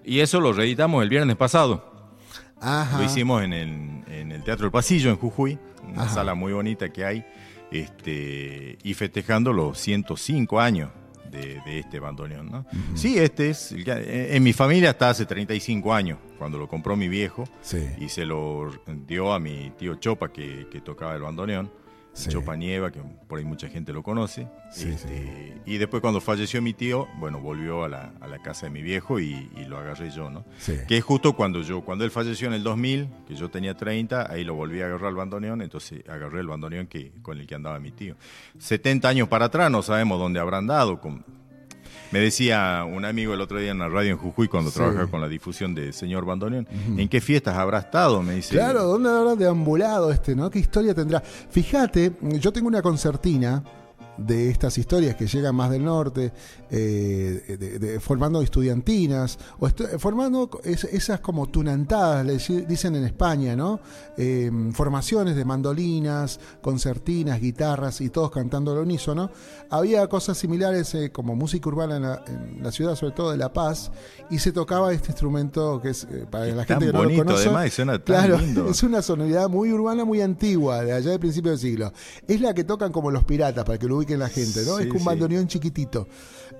Y 0.03 0.19
eso 0.19 0.41
lo 0.41 0.51
reeditamos 0.51 1.03
el 1.03 1.09
viernes 1.09 1.37
pasado. 1.37 2.11
Ajá. 2.59 2.97
Lo 2.97 3.05
hicimos 3.05 3.43
en 3.43 3.53
el, 3.53 3.69
en 4.11 4.31
el 4.33 4.43
Teatro 4.43 4.65
El 4.65 4.71
Pasillo, 4.73 5.09
en 5.09 5.15
Jujuy, 5.15 5.57
una 5.87 6.03
Ajá. 6.03 6.15
sala 6.15 6.33
muy 6.35 6.51
bonita 6.51 6.89
que 6.89 7.05
hay, 7.05 7.25
este, 7.71 8.77
y 8.83 8.93
festejando 8.93 9.53
los 9.53 9.77
105 9.79 10.59
años 10.59 10.89
de, 11.31 11.61
de 11.65 11.79
este 11.79 11.99
bandoneón. 11.99 12.49
¿no? 12.51 12.65
Sí, 12.95 13.17
este 13.17 13.49
es, 13.49 13.75
que- 13.85 14.35
en 14.35 14.43
mi 14.43 14.53
familia 14.53 14.91
está 14.91 15.09
hace 15.09 15.25
35 15.25 15.93
años, 15.93 16.19
cuando 16.37 16.57
lo 16.57 16.67
compró 16.67 16.95
mi 16.95 17.07
viejo, 17.07 17.43
Sí. 17.61 17.85
y 17.99 18.09
se 18.09 18.25
lo 18.25 18.69
dio 19.07 19.33
a 19.33 19.39
mi 19.39 19.71
tío 19.77 19.95
Chopa, 19.95 20.31
que, 20.31 20.67
que 20.71 20.81
tocaba 20.81 21.15
el 21.15 21.21
bandoneón. 21.21 21.71
Sí. 22.17 22.29
Chopa 22.29 22.55
Nieva, 22.55 22.91
que 22.91 22.99
por 23.27 23.37
ahí 23.37 23.45
mucha 23.45 23.69
gente 23.69 23.93
lo 23.93 24.01
conoce. 24.01 24.47
Sí, 24.71 24.89
Este, 24.89 25.61
Y 25.67 25.77
después 25.77 26.01
cuando 26.01 26.19
falleció 26.19 26.61
mi 26.63 26.73
tío, 26.73 27.07
bueno, 27.19 27.39
volvió 27.39 27.83
a 27.83 27.89
la, 27.89 28.11
a 28.19 28.27
la 28.27 28.39
casa 28.39 28.65
de 28.65 28.71
mi 28.71 28.81
viejo 28.81 29.19
y, 29.19 29.49
y 29.55 29.65
lo 29.65 29.77
agarré 29.77 30.09
yo, 30.09 30.29
¿no? 30.31 30.43
Sí. 30.57 30.73
Que 30.87 30.97
es 30.97 31.03
justo 31.03 31.33
cuando 31.35 31.61
yo, 31.61 31.81
cuando 31.81 32.03
él 32.05 32.09
falleció 32.11 32.47
en 32.47 32.55
el 32.55 32.63
2000, 32.63 33.07
que 33.27 33.35
yo 33.35 33.49
tenía 33.49 33.75
30, 33.75 34.31
ahí 34.31 34.43
lo 34.43 34.55
volví 34.55 34.81
a 34.81 34.87
agarrar 34.87 35.09
el 35.11 35.15
bandoneón, 35.15 35.61
entonces 35.61 36.03
agarré 36.09 36.39
el 36.39 36.47
bandoneón 36.47 36.87
que, 36.87 37.11
con 37.21 37.37
el 37.39 37.45
que 37.45 37.53
andaba 37.53 37.79
mi 37.79 37.91
tío. 37.91 38.15
70 38.57 39.07
años 39.07 39.27
para 39.27 39.45
atrás, 39.45 39.69
no 39.69 39.81
sabemos 39.83 40.19
dónde 40.19 40.39
habrán 40.39 40.65
dado. 40.65 40.99
con- 40.99 41.23
me 42.11 42.19
decía 42.19 42.83
un 42.87 43.05
amigo 43.05 43.33
el 43.33 43.41
otro 43.41 43.59
día 43.59 43.71
en 43.71 43.79
la 43.79 43.89
radio 43.89 44.11
en 44.11 44.17
Jujuy, 44.17 44.47
cuando 44.47 44.69
Sí. 44.71 44.77
trabajaba 44.77 45.07
con 45.07 45.21
la 45.21 45.27
difusión 45.27 45.73
de 45.75 45.91
Señor 45.93 46.25
Bandoneón, 46.25 46.67
¿en 46.97 47.07
qué 47.09 47.21
fiestas 47.21 47.55
habrá 47.57 47.79
estado? 47.79 48.21
Me 48.23 48.35
dice. 48.35 48.55
Claro, 48.55 48.83
¿dónde 48.83 49.09
habrá 49.09 49.35
deambulado 49.35 50.11
este, 50.11 50.35
no? 50.35 50.49
¿Qué 50.49 50.59
historia 50.59 50.93
tendrá? 50.93 51.19
Fíjate, 51.21 52.13
yo 52.39 52.51
tengo 52.53 52.67
una 52.67 52.81
concertina 52.81 53.63
de 54.17 54.49
estas 54.49 54.77
historias 54.77 55.15
que 55.15 55.27
llegan 55.27 55.55
más 55.55 55.69
del 55.69 55.83
norte, 55.85 56.31
eh, 56.71 57.57
de- 57.59 57.79
de- 57.79 57.99
formando 57.99 58.41
estudiantinas, 58.41 59.37
o 59.59 59.67
estu- 59.67 59.97
formando 59.99 60.49
es- 60.63 60.83
esas 60.85 61.19
como 61.19 61.47
tunantadas, 61.47 62.25
le 62.25 62.37
dicen 62.65 62.95
en 62.95 63.03
España, 63.05 63.55
¿no? 63.55 63.79
Eh, 64.17 64.51
formaciones 64.73 65.35
de 65.35 65.45
mandolinas, 65.45 66.39
concertinas, 66.61 67.39
guitarras 67.39 68.01
y 68.01 68.09
todos 68.09 68.31
cantando 68.31 68.71
al 68.71 68.79
unísono. 68.79 69.29
Había 69.69 70.07
cosas 70.07 70.37
similares 70.37 70.93
eh, 70.95 71.11
como 71.11 71.35
música 71.35 71.69
urbana 71.69 71.97
en 71.97 72.01
la, 72.03 72.23
en 72.27 72.63
la 72.63 72.71
ciudad, 72.71 72.95
sobre 72.95 73.13
todo 73.13 73.31
de 73.31 73.37
La 73.37 73.51
Paz, 73.53 73.91
y 74.29 74.39
se 74.39 74.51
tocaba 74.51 74.93
este 74.93 75.11
instrumento 75.11 75.79
que 75.81 75.89
es, 75.89 76.03
eh, 76.05 76.25
para 76.29 76.45
la 76.47 76.65
tan 76.65 76.79
gente 76.79 76.85
que 76.87 76.93
no 76.93 76.99
bonito, 76.99 77.23
lo 77.23 77.27
conoce. 77.29 77.45
además, 77.49 77.73
suena 77.73 77.93
tan 77.93 78.03
claro, 78.03 78.37
lindo. 78.39 78.67
es 78.69 78.83
una 78.83 79.01
sonoridad 79.01 79.49
muy 79.49 79.71
urbana, 79.71 80.05
muy 80.05 80.21
antigua, 80.21 80.83
de 80.83 80.93
allá 80.93 81.11
del 81.11 81.19
principio 81.19 81.51
del 81.51 81.59
siglo. 81.59 81.91
Es 82.27 82.41
la 82.41 82.53
que 82.53 82.63
tocan 82.63 82.91
como 82.91 83.11
los 83.11 83.23
piratas, 83.23 83.63
para 83.65 83.77
que 83.77 83.87
lo 83.87 83.97
ubiquen 83.97 84.06
la 84.15 84.29
gente, 84.29 84.63
¿no? 84.63 84.77
Sí, 84.77 84.83
es 84.83 84.91
un 84.91 85.03
bandoneón 85.03 85.47
chiquitito. 85.47 86.07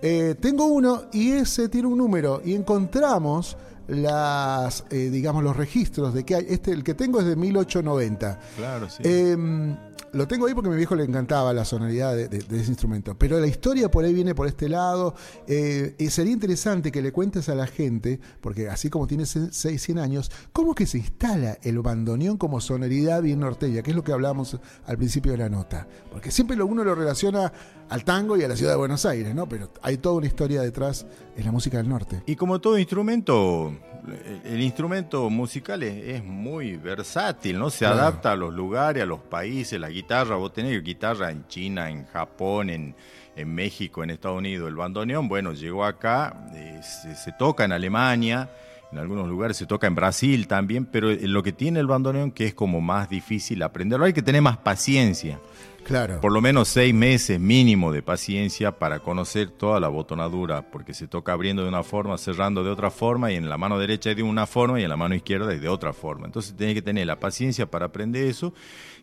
Eh, 0.02 0.36
tengo 0.40 0.66
uno 0.66 1.04
y 1.14 1.32
ese 1.32 1.70
tiene 1.70 1.88
un 1.88 1.98
número 1.98 2.42
y 2.44 2.54
encontramos 2.54 3.56
las, 3.88 4.84
eh, 4.90 5.10
digamos, 5.12 5.44
los 5.44 5.56
registros 5.56 6.14
de 6.14 6.24
que 6.26 6.36
hay. 6.36 6.46
Este, 6.50 6.72
el 6.72 6.84
que 6.84 6.94
tengo 6.94 7.20
es 7.20 7.26
de 7.26 7.36
1890. 7.36 8.40
Claro, 8.58 8.90
sí. 8.90 9.02
Eh, 9.04 9.76
lo 10.14 10.26
tengo 10.28 10.48
ahí 10.48 10.54
porque 10.54 10.70
a 10.70 10.72
mi 10.72 10.78
viejo 10.78 10.96
le 10.96 11.04
encantaba 11.04 11.52
la 11.54 11.66
sonoridad 11.66 12.16
de, 12.16 12.28
de- 12.30 12.40
de 12.40 12.60
ese 12.62 12.70
instrumento. 12.72 13.16
Pero 13.18 13.40
la 13.40 13.46
historia 13.48 13.92
por 13.92 14.06
ahí 14.06 14.14
viene 14.14 14.34
por 14.34 14.48
este 14.48 14.70
lado. 14.70 15.14
eh, 15.48 15.96
y 15.98 16.10
sería 16.10 16.32
interesante 16.34 16.92
que 16.92 17.02
le 17.02 17.12
cuentes 17.12 17.50
a 17.50 17.56
la 17.56 17.68
gente, 17.68 18.20
porque 18.42 18.70
así 18.70 18.90
como 18.90 19.06
tiene 19.06 19.26
6, 19.26 19.52
100 19.82 20.00
años, 20.00 20.32
cómo 20.54 20.74
que 20.76 20.86
se 20.88 20.98
instala 20.98 21.58
el 21.62 21.80
bandoneón 21.80 22.38
como 22.38 22.62
sonoridad 22.62 23.22
bien 23.22 23.40
norteña, 23.42 23.82
que 23.84 23.92
es 23.92 23.96
lo 23.98 24.04
que 24.04 24.14
hablábamos 24.14 24.58
al 24.86 24.98
principio 24.98 25.34
de 25.34 25.40
la 25.40 25.50
nota. 25.50 25.88
Porque 26.12 26.32
siempre 26.32 26.56
lo- 26.56 26.66
uno 26.66 26.84
lo 26.86 26.96
relaciona 26.96 27.52
al 27.90 28.04
tango 28.04 28.38
y 28.38 28.44
a 28.44 28.48
la 28.48 28.56
ciudad 28.56 28.72
de 28.72 28.78
Buenos 28.78 29.06
Aires, 29.06 29.36
¿no? 29.36 29.48
Pero 29.48 29.70
hay 29.82 29.98
toda 29.98 30.16
una 30.16 30.26
historia 30.28 30.62
detrás 30.62 31.06
en 31.36 31.46
la 31.46 31.52
música 31.52 31.78
del 31.78 31.90
norte. 31.90 32.24
Y 32.26 32.36
como 32.38 32.60
todo 32.60 32.78
instrumento, 32.80 33.74
el- 34.46 34.62
instrumento 34.62 35.30
musical 35.30 35.84
es, 35.84 36.16
es 36.16 36.24
muy 36.24 36.78
versátil, 36.78 37.60
¿no? 37.60 37.70
Se 37.70 37.80
Claro. 37.80 37.96
adapta 38.02 38.32
a 38.32 38.36
los 38.36 38.54
lugares, 38.54 39.04
a 39.04 39.06
los 39.06 39.20
países, 39.20 39.80
la 39.80 39.90
guitarra, 39.90 40.36
vos 40.36 40.54
tenés 40.54 40.82
guitarra 40.84 41.32
en 41.32 41.48
China, 41.48 41.90
en 41.90 42.06
Japón, 42.08 42.70
en, 42.70 42.96
en 43.36 43.54
México, 43.54 44.04
en 44.04 44.10
Estados 44.12 44.38
Unidos. 44.40 44.68
El 44.70 44.76
bandoneón, 44.76 45.28
bueno, 45.28 45.54
llegó 45.54 45.86
acá, 45.86 46.48
eh, 46.56 46.80
se, 46.84 47.16
se 47.16 47.32
toca 47.34 47.66
en 47.66 47.72
Alemania, 47.72 48.50
en 48.92 49.00
algunos 49.00 49.28
lugares 49.28 49.58
se 49.58 49.66
toca 49.66 49.86
en 49.88 49.96
Brasil 49.96 50.48
también, 50.48 50.86
pero 50.86 51.10
lo 51.12 51.44
que 51.44 51.52
tiene 51.52 51.80
el 51.80 51.88
bandoneón 51.88 52.32
que 52.32 52.46
es 52.46 52.54
como 52.54 52.80
más 52.80 53.10
difícil 53.10 53.62
aprenderlo, 53.62 54.06
hay 54.06 54.14
que 54.14 54.22
tener 54.22 54.42
más 54.42 54.58
paciencia. 54.58 55.40
Claro. 55.88 56.20
Por 56.20 56.34
lo 56.34 56.42
menos 56.42 56.68
seis 56.68 56.94
meses 56.94 57.40
mínimo 57.40 57.94
de 57.94 58.02
paciencia 58.02 58.74
para 58.74 59.00
conocer 59.00 59.52
toda 59.52 59.80
la 59.80 59.88
botonadura, 59.88 60.70
porque 60.70 60.94
se 60.94 61.08
toca 61.08 61.32
abriendo 61.32 61.64
de 61.64 61.70
una 61.70 61.82
forma, 61.82 62.18
cerrando 62.18 62.62
de 62.62 62.70
otra 62.70 62.92
forma, 62.92 63.32
y 63.32 63.36
en 63.36 63.48
la 63.48 63.58
mano 63.58 63.80
derecha 63.80 64.12
es 64.12 64.18
de 64.18 64.24
una 64.24 64.46
forma 64.46 64.82
y 64.82 64.84
en 64.84 64.90
la 64.90 64.98
mano 64.98 65.16
izquierda 65.16 65.54
es 65.54 65.62
de 65.62 65.70
otra 65.70 65.94
forma. 65.94 66.26
Entonces 66.26 66.54
tenés 66.58 66.74
que 66.74 66.82
tener 66.82 67.08
la 67.08 67.18
paciencia 67.22 67.72
para 67.72 67.86
aprender 67.86 68.26
eso, 68.26 68.54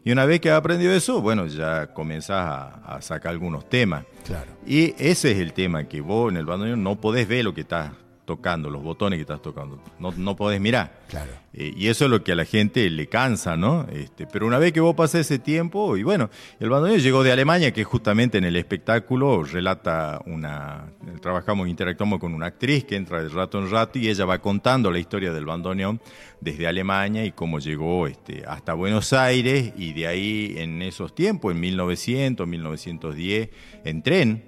y 0.04 0.12
una 0.12 0.26
vez 0.26 0.40
que 0.40 0.50
has 0.50 0.58
aprendido 0.58 0.92
eso, 0.92 1.22
bueno, 1.22 1.46
ya 1.46 1.94
comenzás 1.94 2.46
a, 2.46 2.96
a 2.96 3.00
sacar 3.00 3.32
algunos 3.32 3.66
temas. 3.66 4.04
Claro. 4.26 4.52
Y 4.66 4.94
ese 4.98 5.32
es 5.32 5.38
el 5.38 5.54
tema, 5.54 5.84
que 5.84 6.02
vos 6.02 6.30
en 6.30 6.36
el 6.36 6.44
bandoneón 6.44 6.82
no 6.82 7.00
podés 7.00 7.26
ver 7.26 7.46
lo 7.46 7.54
que 7.54 7.62
estás 7.62 7.92
tocando, 8.24 8.70
los 8.70 8.82
botones 8.82 9.18
que 9.18 9.22
estás 9.22 9.42
tocando, 9.42 9.80
no, 9.98 10.12
no 10.12 10.36
podés 10.36 10.60
mirar. 10.60 11.04
Claro. 11.08 11.30
Eh, 11.52 11.72
y 11.76 11.88
eso 11.88 12.06
es 12.06 12.10
lo 12.10 12.24
que 12.24 12.32
a 12.32 12.34
la 12.34 12.44
gente 12.44 12.88
le 12.90 13.06
cansa, 13.06 13.56
¿no? 13.56 13.86
Este, 13.92 14.26
pero 14.26 14.46
una 14.46 14.58
vez 14.58 14.72
que 14.72 14.80
vos 14.80 14.94
pasás 14.94 15.20
ese 15.20 15.38
tiempo, 15.38 15.96
y 15.96 16.02
bueno, 16.02 16.30
el 16.58 16.68
bandoneón 16.68 17.00
llegó 17.00 17.22
de 17.22 17.30
Alemania, 17.32 17.72
que 17.72 17.84
justamente 17.84 18.38
en 18.38 18.44
el 18.44 18.56
espectáculo 18.56 19.44
relata 19.44 20.20
una. 20.26 20.86
Trabajamos, 21.20 21.68
interactuamos 21.68 22.18
con 22.18 22.34
una 22.34 22.46
actriz 22.46 22.84
que 22.84 22.96
entra 22.96 23.22
de 23.22 23.28
rato 23.28 23.58
en 23.58 23.70
rato 23.70 23.98
y 23.98 24.08
ella 24.08 24.24
va 24.24 24.40
contando 24.40 24.90
la 24.90 24.98
historia 24.98 25.32
del 25.32 25.44
bandoneón 25.44 26.00
desde 26.40 26.66
Alemania 26.66 27.24
y 27.24 27.32
cómo 27.32 27.58
llegó 27.58 28.06
este, 28.06 28.44
hasta 28.46 28.74
Buenos 28.74 29.12
Aires 29.12 29.72
y 29.76 29.92
de 29.92 30.06
ahí 30.06 30.54
en 30.58 30.82
esos 30.82 31.14
tiempos, 31.14 31.52
en 31.52 31.60
1900, 31.60 32.46
1910, 32.46 33.50
en 33.84 34.02
tren. 34.02 34.44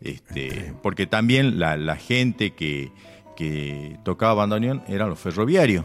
Este, 0.00 0.74
porque 0.80 1.06
también 1.06 1.58
la, 1.58 1.76
la 1.76 1.96
gente 1.96 2.52
que, 2.52 2.92
que 3.38 3.96
tocaba 4.02 4.34
bandoneón 4.34 4.82
eran 4.88 5.08
los 5.08 5.18
ferroviarios. 5.20 5.84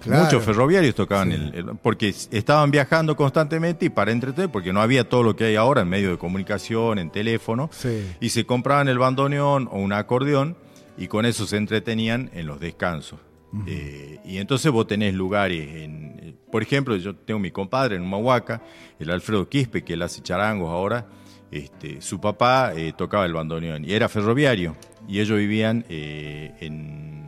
Claro. 0.00 0.24
Muchos 0.24 0.42
ferroviarios 0.44 0.96
tocaban 0.96 1.30
Sí. 1.30 1.34
el, 1.36 1.54
el- 1.54 1.76
porque 1.76 2.08
estaban 2.08 2.72
viajando 2.72 3.14
constantemente 3.14 3.86
y 3.86 3.88
para 3.88 4.10
entretener, 4.10 4.50
porque 4.50 4.72
no 4.72 4.80
había 4.80 5.08
todo 5.08 5.22
lo 5.22 5.36
que 5.36 5.44
hay 5.44 5.54
ahora 5.54 5.82
en 5.82 5.88
medio 5.88 6.10
de 6.10 6.18
comunicación, 6.18 6.98
en 6.98 7.10
teléfono, 7.10 7.70
Sí. 7.72 8.04
y 8.20 8.30
se 8.30 8.44
compraban 8.44 8.88
el 8.88 8.98
bandoneón 8.98 9.68
o 9.70 9.78
un 9.78 9.92
acordeón 9.92 10.56
y 10.96 11.06
con 11.06 11.24
eso 11.24 11.46
se 11.46 11.56
entretenían 11.56 12.30
en 12.34 12.46
los 12.48 12.58
descansos. 12.58 13.20
Eh, 13.66 14.18
y 14.24 14.38
entonces 14.38 14.70
vos 14.72 14.86
tenés 14.88 15.14
lugares, 15.14 15.66
en, 15.84 16.20
eh, 16.22 16.34
por 16.50 16.62
ejemplo, 16.62 16.96
yo 16.96 17.14
tengo 17.14 17.38
mi 17.40 17.50
compadre 17.52 17.94
en 17.96 18.02
Humahuaca, 18.02 18.60
el 18.98 19.08
Alfredo 19.10 19.48
Quispe, 19.48 19.82
que 19.84 19.92
él 19.94 20.02
hace 20.02 20.20
charangos 20.20 20.68
ahora, 20.68 21.06
este, 21.50 22.02
su 22.02 22.20
papá 22.20 22.72
eh, 22.76 22.92
tocaba 22.96 23.24
el 23.24 23.32
bandoneón 23.32 23.84
y 23.84 23.92
era 23.94 24.08
ferroviario, 24.10 24.76
y 25.08 25.18
ellos 25.20 25.36
vivían 25.38 25.84
eh, 25.88 26.54
en, 26.60 27.24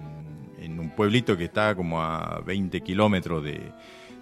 en 0.61 0.79
un 0.79 0.91
pueblito 0.91 1.37
que 1.37 1.45
está 1.45 1.75
como 1.75 2.01
a 2.01 2.41
20 2.47 2.81
kilómetros 2.83 3.43
de, 3.43 3.53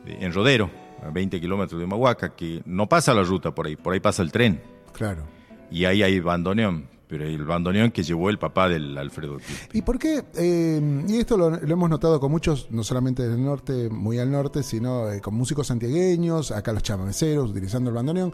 de- 0.07 0.25
en 0.25 0.33
Rodero, 0.33 0.71
a 1.05 1.11
20 1.11 1.41
kilómetros 1.41 1.79
de 1.79 1.85
Humahuaca, 1.85 2.35
que 2.35 2.63
no 2.65 2.89
pasa 2.89 3.13
la 3.13 3.23
ruta 3.25 3.55
por 3.55 3.67
ahí, 3.67 3.77
por 3.77 3.93
ahí 3.95 4.01
pasa 4.01 4.23
el 4.23 4.33
tren, 4.33 4.61
Claro. 4.93 5.25
y 5.71 5.85
ahí 5.85 6.03
hay 6.03 6.19
bandoneón, 6.21 6.87
pero 7.09 7.25
el 7.25 7.45
bandoneón 7.45 7.91
que 7.91 8.03
llevó 8.03 8.29
el 8.31 8.39
papá 8.39 8.69
del 8.69 8.97
Alfredo. 8.99 9.39
¿Y 9.73 9.83
por 9.83 9.99
qué? 9.99 10.23
eh, 10.37 11.05
y 11.09 11.17
esto 11.17 11.37
lo, 11.37 11.51
lo 11.51 11.73
hemos 11.73 11.89
notado 11.91 12.21
con 12.21 12.31
muchos, 12.31 12.71
no 12.71 12.85
solamente 12.85 13.27
del 13.29 13.43
norte, 13.45 13.89
muy 13.89 14.19
al 14.19 14.31
norte, 14.31 14.63
sino 14.63 15.11
eh, 15.11 15.21
con 15.21 15.35
músicos 15.35 15.67
santiagueños, 15.69 16.51
acá 16.53 16.73
los 16.73 16.83
chamameceros, 16.83 17.51
utilizando 17.51 17.91
el 17.91 17.97
bandoneón. 17.97 18.33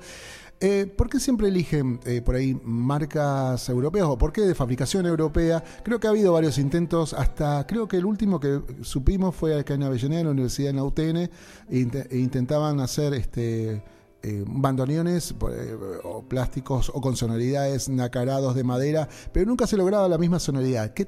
Eh, 0.67 0.87
¿Por 0.87 1.11
qué 1.11 1.21
siempre 1.21 1.49
eligen 1.49 2.01
eh, 2.07 2.23
por 2.23 2.37
ahí 2.37 2.59
marcas 2.65 3.69
europeas 3.69 4.07
o 4.07 4.17
por 4.17 4.33
qué 4.33 4.41
de 4.41 4.55
fabricación 4.55 5.05
europea? 5.05 5.63
Creo 5.83 6.01
que 6.01 6.07
ha 6.07 6.11
habido 6.11 6.33
varios 6.33 6.57
intentos, 6.57 7.13
hasta 7.13 7.67
creo 7.67 7.87
que 7.87 7.99
el 7.99 8.07
último 8.07 8.41
que 8.41 8.63
supimos 8.81 9.37
fue 9.37 9.61
acá 9.61 9.75
en 9.75 9.83
Avellaneda, 9.83 10.21
en 10.21 10.27
la 10.29 10.33
Universidad 10.33 10.71
de 10.71 10.73
Nautene, 10.73 11.31
e 11.69 11.87
e 12.09 12.17
intentaban 12.17 12.81
hacer 12.81 13.13
este 13.13 13.83
eh, 14.25 14.43
bandoneones 14.47 15.33
eh, 15.33 15.77
o 16.03 16.23
plásticos 16.25 16.91
o 16.95 17.01
con 17.01 17.15
sonoridades 17.15 17.89
nacarados 17.91 18.55
de 18.55 18.65
madera, 18.65 19.09
pero 19.33 19.47
nunca 19.47 19.67
se 19.67 19.77
lograba 19.77 20.09
la 20.09 20.17
misma 20.19 20.39
sonoridad. 20.41 20.95
¿Qué, 20.95 21.07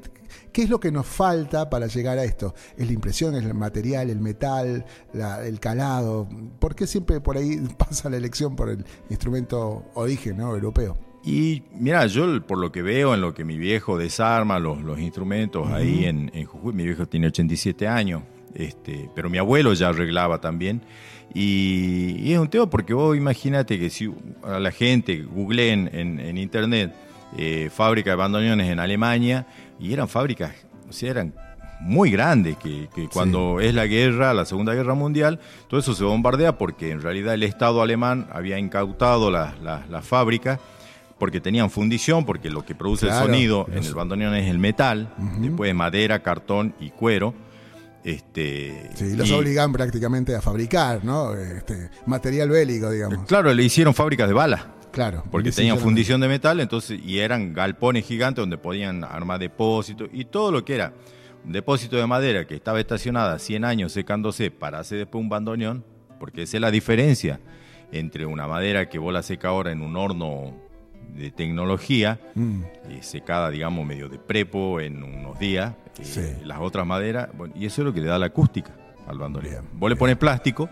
qué 0.53 0.63
es 0.65 0.69
lo 0.71 0.79
que 0.79 0.93
nos 0.93 1.07
falta 1.07 1.71
para 1.71 1.87
llegar 1.87 2.19
a 2.19 2.25
esto? 2.25 2.55
¿Es 2.77 2.87
la 2.87 2.93
impresión, 2.93 3.35
es 3.35 3.45
el 3.45 3.55
material, 3.55 4.11
el 4.11 4.21
metal, 4.21 4.85
la- 5.15 5.47
el 5.47 5.59
calado? 5.61 6.29
¿Por 6.59 6.75
qué 6.75 6.87
siempre 6.87 7.21
por 7.21 7.37
ahí 7.39 7.57
pasa 7.79 8.11
la 8.11 8.19
elección 8.19 8.55
por 8.55 8.69
el 8.69 8.85
instrumento 9.09 9.85
origen 9.95 10.37
¿no? 10.37 10.55
europeo? 10.55 10.97
Y 11.25 11.65
mira, 11.73 12.07
yo 12.07 12.41
por 12.47 12.59
lo 12.59 12.71
que 12.71 12.83
veo 12.83 13.13
en 13.15 13.21
lo 13.21 13.35
que 13.35 13.45
mi 13.45 13.57
viejo 13.59 13.99
desarma 13.99 14.61
los, 14.61 14.83
los 14.83 15.01
instrumentos 15.01 15.67
ahí 15.73 16.05
en, 16.05 16.31
en 16.35 16.45
Jujuy, 16.47 16.73
mi 16.73 16.85
viejo 16.85 17.07
tiene 17.09 17.27
87 17.27 17.89
años, 17.89 18.23
este, 18.59 19.11
pero 19.15 19.31
mi 19.31 19.39
abuelo 19.39 19.73
ya 19.75 19.89
arreglaba 19.89 20.41
también. 20.41 20.83
Y, 21.35 22.17
y 22.19 22.33
es 22.33 22.39
un 22.39 22.49
tema 22.49 22.71
porque 22.71 22.95
vos 22.95 23.17
imagínate 23.17 23.79
que 23.79 23.91
si 23.91 24.13
a 24.43 24.59
la 24.59 24.71
gente 24.71 25.23
googleen 25.23 25.91
en, 25.93 26.21
en 26.21 26.39
internet 26.39 26.95
eh, 27.37 27.69
fábrica 27.73 28.11
de 28.11 28.17
bandoneones 28.17 28.71
en 28.71 28.79
Alemania, 28.79 29.47
y 29.79 29.93
eran 29.93 30.09
fábricas, 30.09 30.53
o 30.89 30.93
sea, 30.93 31.11
eran 31.11 31.35
muy 31.81 32.11
grandes, 32.11 32.57
que, 32.57 32.89
que 32.95 33.09
cuando 33.09 33.61
es 33.61 33.75
la 33.75 33.87
guerra, 33.87 34.33
la 34.33 34.47
Segunda 34.47 34.73
Guerra 34.73 34.95
Mundial, 34.95 35.41
todo 35.69 35.79
eso 35.79 35.95
se 35.95 36.05
bombardea 36.05 36.57
porque 36.57 36.91
en 36.91 37.03
realidad 37.03 37.35
el 37.35 37.43
Estado 37.43 37.83
alemán 37.83 38.27
había 38.33 38.59
incautado 38.59 39.31
las 39.31 40.05
fábricas 40.05 40.59
porque 41.19 41.41
tenían 41.41 41.71
fundición, 41.71 42.25
porque 42.25 42.51
lo 42.51 42.65
que 42.65 42.75
produce 42.75 43.07
Claro, 43.07 43.27
el 43.27 43.33
sonido 43.33 43.67
en 43.71 43.85
el 43.85 43.95
bandoneón 43.95 44.35
es 44.35 44.49
el 44.49 44.59
metal, 44.59 45.13
después 45.39 45.75
madera, 45.75 46.23
cartón 46.23 46.75
y 46.81 46.91
cuero. 46.91 47.35
Este, 48.07 48.89
Sí, 48.95 49.17
los 49.17 49.29
y- 49.29 49.33
obligan 49.33 49.73
prácticamente 49.73 50.37
a 50.37 50.41
fabricar, 50.41 51.05
¿no? 51.05 51.35
Este, 51.35 51.91
material 52.07 52.49
bélico, 52.49 52.89
digamos. 52.89 53.27
Claro, 53.27 53.53
le 53.53 53.65
hicieron 53.65 53.95
fábricas 53.95 54.29
de 54.29 54.35
balas. 54.35 54.65
Claro. 54.93 55.25
Porque 55.29 55.51
tenían 55.51 55.77
fundición 55.79 56.21
de 56.21 56.29
metal, 56.29 56.61
entonces, 56.61 57.01
y 57.05 57.19
eran 57.19 57.53
galpones 57.53 58.07
gigantes 58.07 58.41
donde 58.43 58.59
podían 58.59 59.03
armar 59.03 59.41
depósitos 59.41 60.09
y 60.13 60.25
todo 60.25 60.53
lo 60.53 60.65
que 60.65 60.77
era 60.77 60.93
un 61.45 61.51
depósito 61.53 61.97
de 61.97 62.07
madera 62.07 62.47
que 62.47 62.55
estaba 62.55 62.79
estacionada 62.79 63.41
100 63.41 63.65
años 63.65 63.91
secándose 63.93 64.53
para 64.53 64.79
hacer 64.79 64.99
después 64.99 65.21
un 65.21 65.29
bandoneón, 65.29 65.85
porque 66.21 66.43
esa 66.43 66.57
es 66.59 66.61
la 66.61 66.71
diferencia 66.71 67.41
entre 67.91 68.25
una 68.25 68.47
madera 68.47 68.89
que 68.89 68.99
vos 69.01 69.13
la 69.13 69.23
seca 69.25 69.49
ahora 69.49 69.73
en 69.73 69.83
un 69.83 69.97
horno 69.97 70.55
de 71.17 71.31
tecnología, 71.31 72.19
Mm, 72.35 72.63
eh, 72.91 72.99
secada, 73.03 73.51
digamos, 73.51 73.85
medio 73.87 74.09
de 74.09 74.19
prepo 74.19 74.81
en 74.81 75.03
unos 75.03 75.39
días, 75.39 75.75
eh, 75.99 76.05
Sí. 76.05 76.45
las 76.45 76.61
otras 76.61 76.87
maderas, 76.87 77.29
bueno, 77.37 77.55
y 77.57 77.67
eso 77.67 77.83
es 77.83 77.87
lo 77.87 77.93
que 77.95 78.01
le 78.01 78.07
da 78.07 78.19
la 78.19 78.27
acústica 78.27 78.75
al 79.07 79.19
bandoneón. 79.19 79.65
Bien, 79.65 79.79
vos 79.81 79.89
le 79.91 79.97
pones 79.97 80.17
plástico 80.17 80.69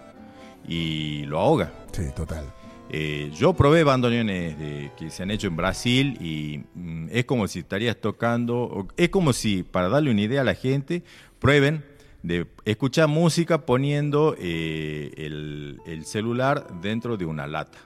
y 0.66 1.24
lo 1.26 1.38
ahoga. 1.40 1.72
sí, 1.92 2.04
total. 2.14 2.44
Eh, 2.90 3.30
yo 3.34 3.54
probé 3.54 3.82
bandoneones 3.82 4.58
de- 4.58 4.90
que 4.96 5.10
se 5.10 5.22
han 5.22 5.30
hecho 5.30 5.46
en 5.48 5.56
Brasil 5.56 6.16
y 6.20 6.62
mm, 6.74 7.08
es 7.10 7.24
como 7.24 7.48
si 7.48 7.60
estarías 7.60 7.96
tocando, 7.96 8.56
o- 8.62 8.88
es 8.96 9.08
como 9.08 9.32
si, 9.32 9.62
para 9.62 9.88
darle 9.88 10.10
una 10.10 10.20
idea 10.20 10.42
a 10.42 10.44
la 10.44 10.54
gente, 10.54 11.02
prueben 11.38 11.82
de 12.22 12.46
escuchar 12.64 13.08
música 13.08 13.64
poniendo 13.66 14.36
eh, 14.38 15.12
el, 15.16 15.78
el 15.86 16.04
celular 16.04 16.66
dentro 16.82 17.16
de 17.16 17.24
una 17.24 17.46
lata. 17.46 17.78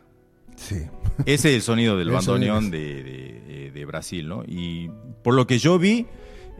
Sí. 0.58 0.82
Ese 1.26 1.48
es 1.50 1.54
el 1.56 1.62
sonido 1.62 1.96
del 1.96 2.08
El 2.08 2.14
bandoneón 2.14 2.70
de, 2.70 3.02
de- 3.02 3.70
de 3.72 3.84
Brasil, 3.84 4.28
¿no? 4.28 4.42
Y 4.46 4.90
por 5.22 5.34
lo 5.34 5.46
que 5.46 5.58
yo 5.58 5.78
vi, 5.78 6.06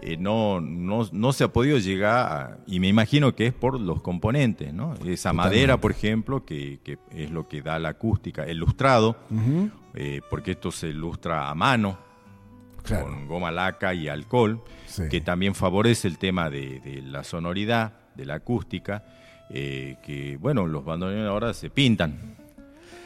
eh, 0.02 0.16
no, 0.18 0.60
no, 0.60 1.08
no 1.10 1.32
se 1.32 1.42
ha 1.44 1.48
podido 1.52 1.78
llegar 1.78 2.14
a, 2.32 2.58
y 2.66 2.78
me 2.80 2.86
imagino 2.88 3.34
que 3.34 3.46
es 3.46 3.52
por 3.52 3.80
los 3.80 4.00
componentes, 4.02 4.72
¿no? 4.72 4.94
Esa 5.04 5.32
madera, 5.32 5.80
por 5.80 5.90
ejemplo, 5.90 6.44
que, 6.44 6.78
que 6.84 6.98
es 7.10 7.30
lo 7.32 7.48
que 7.48 7.60
da 7.62 7.78
la 7.80 7.88
acústica, 7.90 8.44
el 8.44 8.58
lustrado, 8.58 9.16
eh, 9.94 10.20
porque 10.30 10.52
esto 10.52 10.70
se 10.70 10.92
lustra 10.92 11.50
a 11.50 11.54
mano, 11.56 11.98
Claro. 12.84 13.06
con 13.06 13.26
goma 13.26 13.50
laca 13.50 13.92
y 13.94 14.08
alcohol, 14.08 14.62
Sí. 14.86 15.02
que 15.10 15.20
también 15.20 15.54
favorece 15.54 16.06
el 16.08 16.16
tema 16.18 16.48
de, 16.48 16.80
de 16.80 17.02
la 17.02 17.24
sonoridad, 17.24 17.94
de 18.14 18.24
la 18.26 18.34
acústica, 18.34 19.04
eh, 19.50 19.96
que 20.04 20.36
bueno, 20.38 20.66
los 20.66 20.84
bandoneones 20.84 21.28
ahora 21.28 21.52
se 21.52 21.68
pintan, 21.70 22.36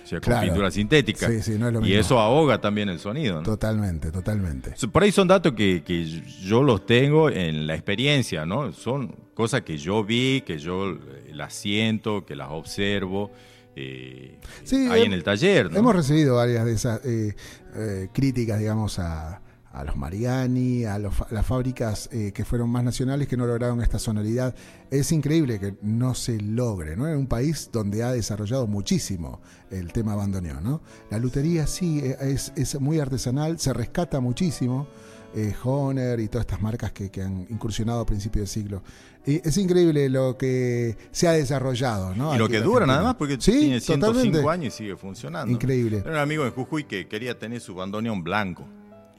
o 0.03 0.07
sea, 0.07 0.21
con 0.21 0.33
Claro. 0.33 0.47
pintura 0.47 0.71
sintética, 0.71 1.29
Sí, 1.29 1.43
sí, 1.43 1.51
no 1.59 1.69
es 1.69 1.73
lo 1.75 1.81
y 1.81 1.83
mismo. 1.85 2.01
eso 2.01 2.19
ahoga 2.19 2.61
también 2.61 2.89
el 2.89 2.99
sonido. 2.99 3.37
¿no? 3.37 3.43
Totalmente, 3.43 4.11
totalmente. 4.11 4.75
Por 4.91 5.03
ahí 5.03 5.13
son 5.13 5.29
datos 5.29 5.53
que, 5.53 5.83
que 5.85 6.05
yo 6.43 6.63
los 6.63 6.85
tengo 6.87 7.29
en 7.31 7.67
la 7.67 7.75
experiencia, 7.75 8.45
¿no? 8.47 8.73
Son 8.73 9.15
cosas 9.35 9.63
que 9.63 9.77
yo 9.79 10.03
vi, 10.05 10.41
que 10.43 10.59
yo 10.59 10.91
eh, 10.93 11.31
las 11.35 11.55
siento, 11.55 12.25
que 12.25 12.35
las 12.37 12.49
observo. 12.51 13.31
eh, 13.77 14.39
Sí, 14.65 14.89
ahí 14.91 15.03
hem- 15.03 15.07
en 15.07 15.13
el 15.13 15.23
taller, 15.25 15.71
¿no? 15.71 15.79
Hemos 15.79 15.95
recibido 15.97 16.37
varias 16.37 16.65
de 16.65 16.73
esas 16.73 17.05
eh, 17.05 17.35
eh, 17.77 18.09
críticas, 18.13 18.59
digamos, 18.59 18.99
a, 18.99 19.41
a 19.73 19.85
los 19.85 19.97
Mariani, 19.97 20.85
a 20.85 20.99
los 20.99 21.15
las 21.31 21.47
fábricas 21.47 22.09
eh, 22.13 22.33
que 22.35 22.45
fueron 22.45 22.69
más 22.71 22.85
nacionales 22.85 23.27
que 23.29 23.37
no 23.37 23.47
lograron 23.47 23.81
esta 23.83 23.99
sonoridad. 23.99 24.55
Es 24.91 25.13
increíble 25.13 25.59
que 25.59 25.75
no 25.83 26.15
se 26.15 26.39
logre, 26.41 26.97
¿no? 26.97 27.09
En 27.09 27.17
un 27.17 27.27
país 27.27 27.71
donde 27.73 28.03
ha 28.03 28.13
desarrollado 28.13 28.67
muchísimo 28.67 29.41
el 29.71 29.93
tema 29.93 30.15
bandoneón, 30.15 30.63
¿no? 30.63 30.83
La 31.11 31.19
lutería 31.19 31.67
sí 31.67 32.01
eh, 32.03 32.17
es, 32.21 32.53
es 32.57 32.79
muy 32.81 33.01
artesanal, 33.01 33.59
se 33.59 33.73
rescata 33.73 34.21
muchísimo. 34.21 34.87
Eh, 35.35 35.55
Honer 35.65 36.21
y 36.21 36.29
todas 36.29 36.45
estas 36.45 36.61
marcas 36.61 36.93
que, 36.93 37.11
que 37.11 37.23
han 37.23 37.47
incursionado 37.49 38.01
a 38.01 38.05
principios 38.05 38.43
del 38.43 38.49
siglo. 38.49 38.83
Y 39.25 39.37
es 39.49 39.57
increíble 39.57 40.11
lo 40.11 40.37
que 40.37 40.95
se 41.11 41.27
ha 41.27 41.33
desarrollado, 41.33 42.15
¿no? 42.15 42.35
Y 42.35 42.39
lo 42.39 42.45
Aquí 42.45 42.53
que 42.53 42.59
en 42.59 42.65
dura 42.65 42.85
nada 42.85 43.03
más, 43.03 43.15
porque 43.15 43.39
Sí, 43.41 43.53
tiene 43.53 43.81
105 43.81 44.13
totalmente. 44.13 44.51
años 44.51 44.75
y 44.75 44.77
sigue 44.77 44.95
funcionando. 44.95 45.51
Increíble. 45.51 46.01
Era 46.05 46.11
un 46.11 46.19
amigo 46.19 46.45
de 46.45 46.51
Jujuy 46.51 46.85
que 46.85 47.09
quería 47.09 47.39
tener 47.39 47.63
su 47.63 47.75
bandoneón 47.75 48.23
blanco. 48.23 48.67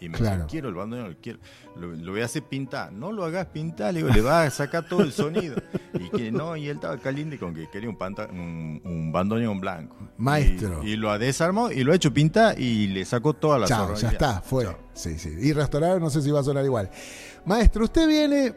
Y 0.03 0.09
me 0.09 0.17
Claro. 0.17 0.35
dice, 0.37 0.47
quiero 0.49 0.67
el 0.69 0.75
bandoneón, 0.75 1.17
quiero. 1.21 1.39
Lo, 1.77 1.87
lo 1.95 2.11
voy 2.11 2.21
a 2.21 2.25
hacer 2.25 2.43
pintar. 2.43 2.91
No 2.91 3.11
lo 3.13 3.23
hagas 3.23 3.45
pintar, 3.47 3.93
le 3.93 4.01
digo, 4.01 4.13
le 4.13 4.21
va 4.21 4.43
a 4.43 4.49
sacar 4.49 4.85
todo 4.87 5.01
el 5.01 5.13
sonido. 5.13 5.55
Y 5.93 6.09
que 6.09 6.31
no, 6.31 6.57
y 6.57 6.67
él 6.67 6.75
estaba 6.75 6.97
caliente 6.97 7.37
con 7.39 7.53
que 7.53 7.69
quería 7.69 7.89
un, 7.89 7.97
panta- 7.97 8.27
un, 8.29 8.81
un 8.83 9.11
bandoneón 9.13 9.61
blanco. 9.61 9.95
Maestro. 10.17 10.83
Y, 10.83 10.91
y 10.91 10.95
lo 10.97 11.09
ha 11.09 11.17
desarmado 11.17 11.71
y 11.71 11.83
lo 11.85 11.93
ha 11.93 11.95
hecho 11.95 12.13
pintar 12.13 12.59
y 12.59 12.87
le 12.87 13.05
sacó 13.05 13.33
toda 13.33 13.59
la 13.59 13.65
Chao, 13.67 13.95
ya 13.95 14.09
está, 14.09 14.41
fue. 14.41 14.65
Chao. 14.65 14.77
Sí, 14.93 15.17
sí. 15.17 15.33
Y 15.39 15.53
restaurar, 15.53 16.01
no 16.01 16.09
sé 16.09 16.21
si 16.21 16.31
va 16.31 16.41
a 16.41 16.43
sonar 16.43 16.65
igual. 16.65 16.89
Maestro, 17.45 17.85
usted 17.85 18.05
viene 18.07 18.53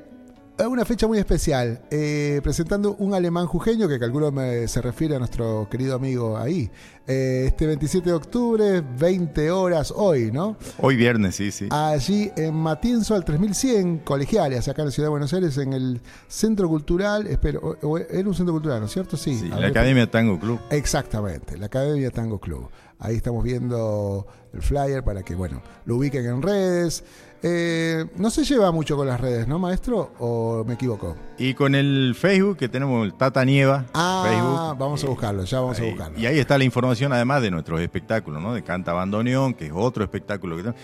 a 0.58 0.68
una 0.68 0.84
fecha 0.86 1.06
muy 1.06 1.18
especial, 1.18 1.82
eh, 1.90 2.40
presentando 2.42 2.94
un 2.96 3.12
alemán 3.14 3.46
jujeño 3.46 3.86
que 3.88 3.98
calculo 3.98 4.32
me- 4.32 4.66
se 4.68 4.80
refiere 4.82 5.14
a 5.14 5.18
nuestro 5.18 5.68
querido 5.70 5.94
amigo 5.94 6.36
ahí. 6.38 6.70
Eh, 7.08 7.44
este 7.46 7.66
27 7.66 8.10
de 8.10 8.16
octubre, 8.16 8.82
20 8.98 9.50
horas 9.52 9.92
hoy, 9.94 10.32
¿no? 10.32 10.56
Hoy 10.78 10.96
viernes, 10.96 11.36
sí, 11.36 11.52
sí. 11.52 11.68
Allí 11.70 12.32
en 12.36 12.54
Matienzo 12.54 13.14
al 13.14 13.24
3100, 13.24 13.98
colegiales, 13.98 14.66
acá 14.66 14.82
en 14.82 14.86
la 14.86 14.92
ciudad 14.92 15.06
de 15.06 15.10
Buenos 15.10 15.32
Aires, 15.32 15.56
en 15.58 15.72
el 15.72 16.00
Centro 16.26 16.68
Cultural, 16.68 17.28
espero, 17.28 17.76
era 18.10 18.28
un 18.28 18.34
centro 18.34 18.52
cultural, 18.52 18.80
¿no 18.80 18.86
es 18.86 18.92
cierto? 18.92 19.16
Sí. 19.16 19.36
Sí, 19.36 19.48
la 19.48 19.68
Academia 19.68 20.10
Tango 20.10 20.40
Club. 20.40 20.58
Exactamente, 20.70 21.56
la 21.56 21.66
Academia 21.66 22.10
Tango 22.10 22.40
Club. 22.40 22.70
Ahí 22.98 23.16
estamos 23.16 23.44
viendo 23.44 24.26
el 24.54 24.62
flyer 24.62 25.04
para 25.04 25.22
que, 25.22 25.34
bueno, 25.34 25.62
lo 25.84 25.96
ubiquen 25.96 26.24
en 26.26 26.42
redes. 26.42 27.04
Eh, 27.42 28.06
no 28.16 28.30
se 28.30 28.44
lleva 28.44 28.72
mucho 28.72 28.96
con 28.96 29.06
las 29.06 29.20
redes, 29.20 29.46
¿no, 29.46 29.58
maestro? 29.58 30.12
¿O 30.18 30.64
me 30.66 30.74
equivoco? 30.74 31.14
Y 31.38 31.52
con 31.52 31.74
el 31.74 32.14
Facebook 32.18 32.56
que 32.56 32.68
tenemos 32.68 33.04
el 33.04 33.12
Tata 33.14 33.44
Nieva. 33.44 33.84
Ah, 33.92 34.24
Facebook, 34.26 34.78
vamos 34.78 35.02
a 35.02 35.06
eh, 35.06 35.10
buscarlo, 35.10 35.44
ya 35.44 35.60
vamos 35.60 35.78
a 35.78 35.84
buscarlo. 35.84 36.18
Y 36.18 36.24
ahí 36.24 36.38
está 36.38 36.56
la 36.56 36.64
información 36.64 36.95
además 37.04 37.42
de 37.42 37.50
nuestros 37.50 37.80
espectáculos, 37.80 38.42
¿no? 38.42 38.54
De 38.54 38.62
Canta 38.62 38.92
Bandoneón, 38.92 39.54
que 39.54 39.66
es 39.66 39.72
otro 39.74 40.02
espectáculo 40.04 40.56
que 40.56 40.62
tenemos. 40.62 40.80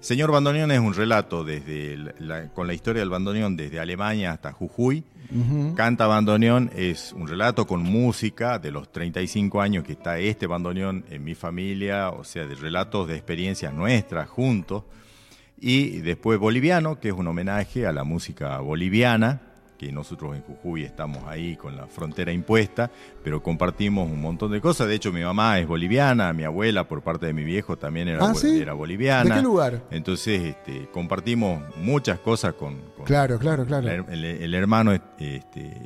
Señor 0.00 0.30
Bandoneón 0.30 0.70
es 0.70 0.78
un 0.78 0.94
relato 0.94 1.42
desde 1.44 1.96
la- 2.20 2.48
con 2.50 2.66
la 2.68 2.74
historia 2.74 3.00
del 3.00 3.10
bandoneón 3.10 3.56
desde 3.56 3.80
Alemania 3.80 4.32
hasta 4.32 4.52
Jujuy. 4.52 5.02
Canta 5.74 6.06
Bandoneón 6.06 6.70
es 6.76 7.12
un 7.12 7.26
relato 7.26 7.66
con 7.66 7.82
música 7.82 8.60
de 8.60 8.70
los 8.70 8.92
35 8.92 9.60
años 9.60 9.82
que 9.82 9.92
está 9.92 10.18
este 10.20 10.46
bandoneón 10.46 11.04
en 11.10 11.24
mi 11.24 11.34
familia, 11.34 12.10
o 12.10 12.22
sea, 12.22 12.46
de 12.46 12.54
relatos 12.54 13.08
de 13.08 13.16
experiencias 13.16 13.74
nuestras 13.74 14.28
juntos. 14.28 14.84
Y 15.58 15.98
después 16.02 16.38
Boliviano, 16.38 17.00
que 17.00 17.08
es 17.08 17.14
un 17.14 17.26
homenaje 17.26 17.86
a 17.86 17.92
la 17.92 18.04
música 18.04 18.58
boliviana, 18.60 19.40
que 19.78 19.90
nosotros 19.92 20.36
en 20.36 20.42
Jujuy 20.42 20.84
estamos 20.84 21.24
ahí 21.26 21.56
con 21.56 21.76
la 21.76 21.86
frontera 21.86 22.30
impuesta, 22.32 22.90
pero 23.26 23.42
compartimos 23.42 24.08
un 24.08 24.20
montón 24.20 24.52
de 24.52 24.60
cosas. 24.60 24.86
De 24.86 24.94
hecho, 24.94 25.10
mi 25.12 25.20
mamá 25.20 25.58
es 25.58 25.66
boliviana, 25.66 26.32
mi 26.32 26.44
abuela 26.44 26.86
por 26.86 27.02
parte 27.02 27.26
de 27.26 27.32
mi 27.32 27.42
viejo 27.42 27.76
también 27.76 28.06
era, 28.06 28.24
Ah, 28.24 28.32
era 28.44 28.72
boliviana. 28.72 29.34
¿De 29.34 29.40
qué 29.40 29.42
lugar? 29.44 29.82
Entonces, 29.90 30.42
este, 30.44 30.88
compartimos 30.92 31.60
muchas 31.76 32.20
cosas 32.20 32.54
con, 32.54 32.76
con 32.96 33.04
Claro, 33.04 33.36
claro, 33.40 33.66
claro. 33.66 34.06
el, 34.08 34.54
hermano 34.54 34.92
este, 34.92 35.42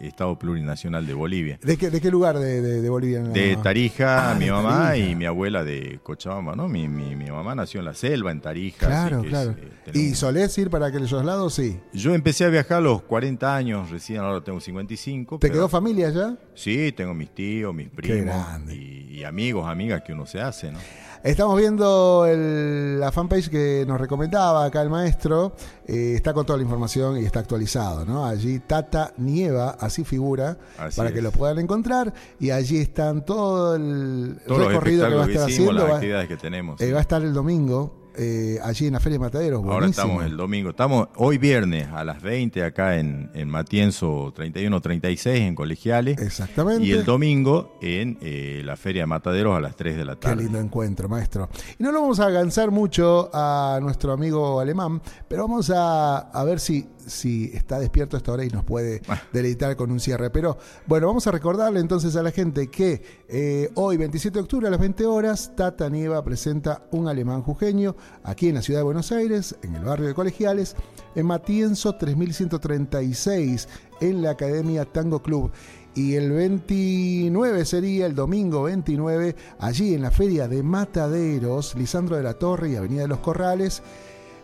Estado 0.07 0.39
Plurinacional 0.39 1.07
de 1.07 1.15
Bolivia. 1.15 1.59
¿De 1.63 1.79
qué, 1.79 1.89
de 1.89 2.03
qué 2.03 2.11
lugar 2.11 2.39
de, 2.39 2.61
de- 2.61 2.83
de 2.83 2.91
Bolivia? 2.91 3.23
De 3.23 3.57
Tarija, 3.57 4.33
Ah, 4.33 4.35
mi 4.35 4.51
mamá 4.51 4.89
Tarija. 4.89 5.07
y 5.11 5.15
mi 5.15 5.25
abuela 5.25 5.65
de 5.65 5.99
Cochabamba, 6.03 6.55
¿no? 6.55 6.69
Mi, 6.69 6.89
mi, 6.89 7.17
mi 7.17 7.31
mamá 7.31 7.55
nació 7.55 7.81
en 7.81 7.87
la 7.87 7.95
selva, 7.95 8.33
en 8.33 8.43
Tarija. 8.43 8.87
Claro, 8.87 9.21
así 9.21 9.23
que 9.23 9.27
es, 9.29 9.33
claro. 9.33 9.57
eh, 9.87 9.91
¿Y 9.99 10.15
solés 10.15 10.59
ir 10.59 10.69
para 10.69 10.89
aquellos 10.89 11.25
lados? 11.25 11.55
Sí. 11.55 11.81
Yo 11.95 12.15
empecé 12.15 12.45
a 12.45 12.49
viajar 12.51 12.77
a 12.77 12.81
los 12.83 13.01
40 13.01 13.57
años, 13.57 13.89
recién 13.91 14.21
ahora 14.21 14.45
tengo 14.45 14.61
55. 14.61 15.39
¿Te 15.39 15.49
pero- 15.49 15.55
quedó 15.55 15.69
familia 15.71 16.09
allá? 16.09 16.37
Sí, 16.61 16.93
tengo 16.93 17.15
mis 17.15 17.31
tíos, 17.35 17.75
mis 17.75 17.89
primos 17.89 18.37
y, 18.71 19.19
y 19.21 19.25
amigos, 19.25 19.67
amigas 19.67 20.03
que 20.03 20.13
uno 20.13 20.27
se 20.27 20.41
hace, 20.41 20.71
¿no? 20.71 20.79
Estamos 21.23 21.59
viendo 21.59 22.25
el- 22.27 22.99
la 22.99 23.13
fanpage 23.13 23.51
que 23.51 23.85
nos 23.87 24.01
recomendaba 24.01 24.65
acá 24.65 24.81
el 24.81 24.89
maestro. 24.89 25.55
Eh, 25.87 26.13
está 26.15 26.33
con 26.33 26.47
toda 26.47 26.57
la 26.57 26.63
información 26.63 27.19
y 27.21 27.25
está 27.27 27.41
actualizado, 27.41 28.07
¿no? 28.07 28.25
Allí 28.25 28.59
Tata 28.61 29.13
Nieva, 29.19 29.77
así 29.81 30.03
figura, 30.05 30.57
Así 30.79 30.97
para 30.97 31.13
que 31.13 31.21
lo 31.21 31.31
puedan 31.31 31.59
encontrar. 31.59 32.13
Y 32.39 32.51
allí 32.51 32.79
están 32.79 33.25
todo 33.27 33.77
el 33.77 34.39
Todos 34.47 34.61
los 34.61 34.69
recorrido 34.69 35.09
que 35.09 35.15
va 35.15 35.25
a 35.25 35.27
estar 35.27 35.47
que 35.47 35.53
hicimos, 35.53 35.69
haciendo. 35.69 35.73
las 35.83 35.91
Va, 35.91 35.95
actividades 35.97 36.29
que 36.29 36.37
tenemos. 36.39 36.81
eh, 36.81 36.93
va 36.93 36.99
a 36.99 37.03
estar 37.03 37.21
el 37.23 37.35
domingo. 37.35 38.00
Eh, 38.23 38.59
allí 38.63 38.87
en 38.87 38.93
la 38.93 39.01
Feria 39.01 39.15
de 39.15 39.21
Mataderos. 39.25 39.63
Ahora 39.63 39.79
buenísimo. 39.79 40.05
estamos 40.05 40.25
el 40.27 40.37
domingo. 40.37 40.71
Estamos 40.71 41.09
hoy 41.17 41.39
viernes 41.39 41.89
a 41.89 42.05
las 42.05 42.21
20 42.21 42.63
acá 42.65 42.99
en, 42.99 43.31
en 43.33 43.49
Matienzo 43.49 44.31
3136 44.35 45.41
en 45.41 45.55
Colegiales. 45.55 46.21
Exactamente. 46.21 46.85
Y 46.85 46.93
el 46.93 47.05
domingo 47.05 47.79
en 47.81 48.19
eh, 48.21 48.61
la 48.65 48.77
Feria 48.77 49.03
de 49.03 49.07
Mataderos 49.07 49.57
a 49.57 49.61
las 49.61 49.75
3 49.75 49.97
de 49.97 50.05
la 50.05 50.15
Qué 50.17 50.21
tarde. 50.21 50.43
lindo 50.43 50.59
encuentro, 50.61 51.09
maestro. 51.09 51.49
Y 51.79 51.83
no 51.83 51.93
lo 51.93 52.03
vamos 52.03 52.21
a 52.21 52.27
alcanzar 52.27 52.71
mucho 52.71 53.31
a 53.33 53.79
nuestro 53.81 54.13
amigo 54.13 54.61
alemán, 54.61 55.01
pero 55.27 55.49
vamos 55.49 55.71
a, 55.71 56.19
a 56.19 56.45
ver 56.45 56.61
si, 56.61 56.87
si 57.07 57.51
está 57.55 57.79
despierto 57.79 58.17
a 58.17 58.19
esta 58.19 58.33
hora 58.33 58.45
y 58.45 58.49
nos 58.49 58.65
puede 58.65 59.03
Ah. 59.09 59.21
deleitar 59.33 59.77
con 59.77 59.91
un 59.91 60.01
cierre. 60.01 60.31
Pero 60.31 60.59
bueno, 60.87 61.07
vamos 61.07 61.27
a 61.27 61.31
recordarle 61.31 61.81
entonces 61.81 62.17
a 62.17 62.23
la 62.23 62.31
gente 62.31 62.69
que 62.69 63.03
eh, 63.29 63.71
hoy, 63.75 63.97
27 63.97 64.35
de 64.39 64.43
octubre, 64.43 64.67
a 64.69 64.71
las 64.71 64.81
20 64.81 65.07
horas, 65.07 65.53
Tata 65.57 65.89
Nieva 65.89 66.23
presenta 66.25 66.85
un 66.91 67.09
alemán 67.09 67.43
jujeño 67.43 67.97
aquí 68.25 68.49
en 68.49 68.57
la 68.57 68.63
ciudad 68.63 68.81
de 68.81 68.85
Buenos 68.85 69.13
Aires, 69.13 69.57
en 69.63 69.75
el 69.75 69.85
barrio 69.85 70.07
de 70.09 70.15
Colegiales, 70.15 70.77
en 71.15 71.27
Matienzo 71.27 71.95
3136, 71.97 73.69
en 74.01 74.23
la 74.23 74.31
Academia 74.31 74.85
Tango 74.85 75.23
Club. 75.23 75.51
Y 75.95 76.15
el 76.15 76.31
29 76.31 77.65
sería 77.65 78.07
el 78.07 78.15
domingo 78.15 78.63
29, 78.65 79.35
allí 79.59 79.95
en 79.95 80.03
la 80.03 80.11
feria 80.13 80.47
de 80.47 80.63
Mataderos, 80.63 81.75
Lisandro 81.75 82.17
de 82.17 82.23
la 82.23 82.35
Torre 82.35 82.71
y 82.71 82.77
Avenida 82.77 83.03
de 83.03 83.09
los 83.09 83.19
Corrales, 83.19 83.83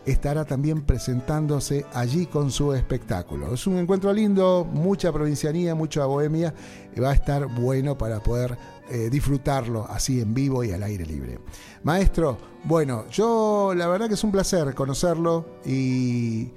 estará 0.06 0.44
también 0.44 0.82
presentándose 0.82 1.84
allí 1.92 2.26
con 2.26 2.50
su 2.50 2.72
espectáculo. 2.72 3.52
Es 3.52 3.66
un 3.66 3.76
encuentro 3.76 4.12
lindo, 4.12 4.64
mucha 4.64 5.12
provincianía, 5.12 5.74
mucha 5.74 6.06
bohemia, 6.06 6.54
va 7.02 7.10
a 7.10 7.14
estar 7.14 7.46
bueno 7.46 7.98
para 7.98 8.20
poder 8.20 8.56
eh, 8.88 9.10
disfrutarlo 9.10 9.84
así 9.88 10.20
en 10.20 10.32
vivo 10.32 10.62
y 10.62 10.70
al 10.70 10.82
aire 10.84 11.04
libre. 11.04 11.40
Maestro, 11.82 12.38
bueno, 12.64 13.06
yo 13.10 13.72
la 13.76 13.88
verdad 13.88 14.06
que 14.08 14.14
es 14.14 14.24
un 14.24 14.30
placer 14.30 14.74
conocerlo 14.74 15.44
y, 15.64 16.52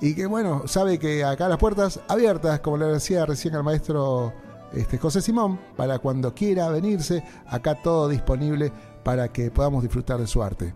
y 0.00 0.14
que 0.14 0.26
bueno, 0.26 0.62
sabe 0.66 0.98
que 0.98 1.24
acá 1.24 1.48
las 1.48 1.58
puertas 1.58 2.00
abiertas, 2.06 2.60
como 2.60 2.76
le 2.76 2.86
decía 2.86 3.26
recién 3.26 3.56
al 3.56 3.64
maestro 3.64 4.32
este, 4.72 4.98
José 4.98 5.20
Simón, 5.20 5.58
para 5.76 5.98
cuando 5.98 6.32
quiera 6.32 6.68
venirse, 6.68 7.24
acá 7.46 7.80
todo 7.82 8.08
disponible 8.08 8.72
para 9.02 9.28
que 9.28 9.50
podamos 9.50 9.82
disfrutar 9.82 10.20
de 10.20 10.26
su 10.26 10.42
arte. 10.42 10.74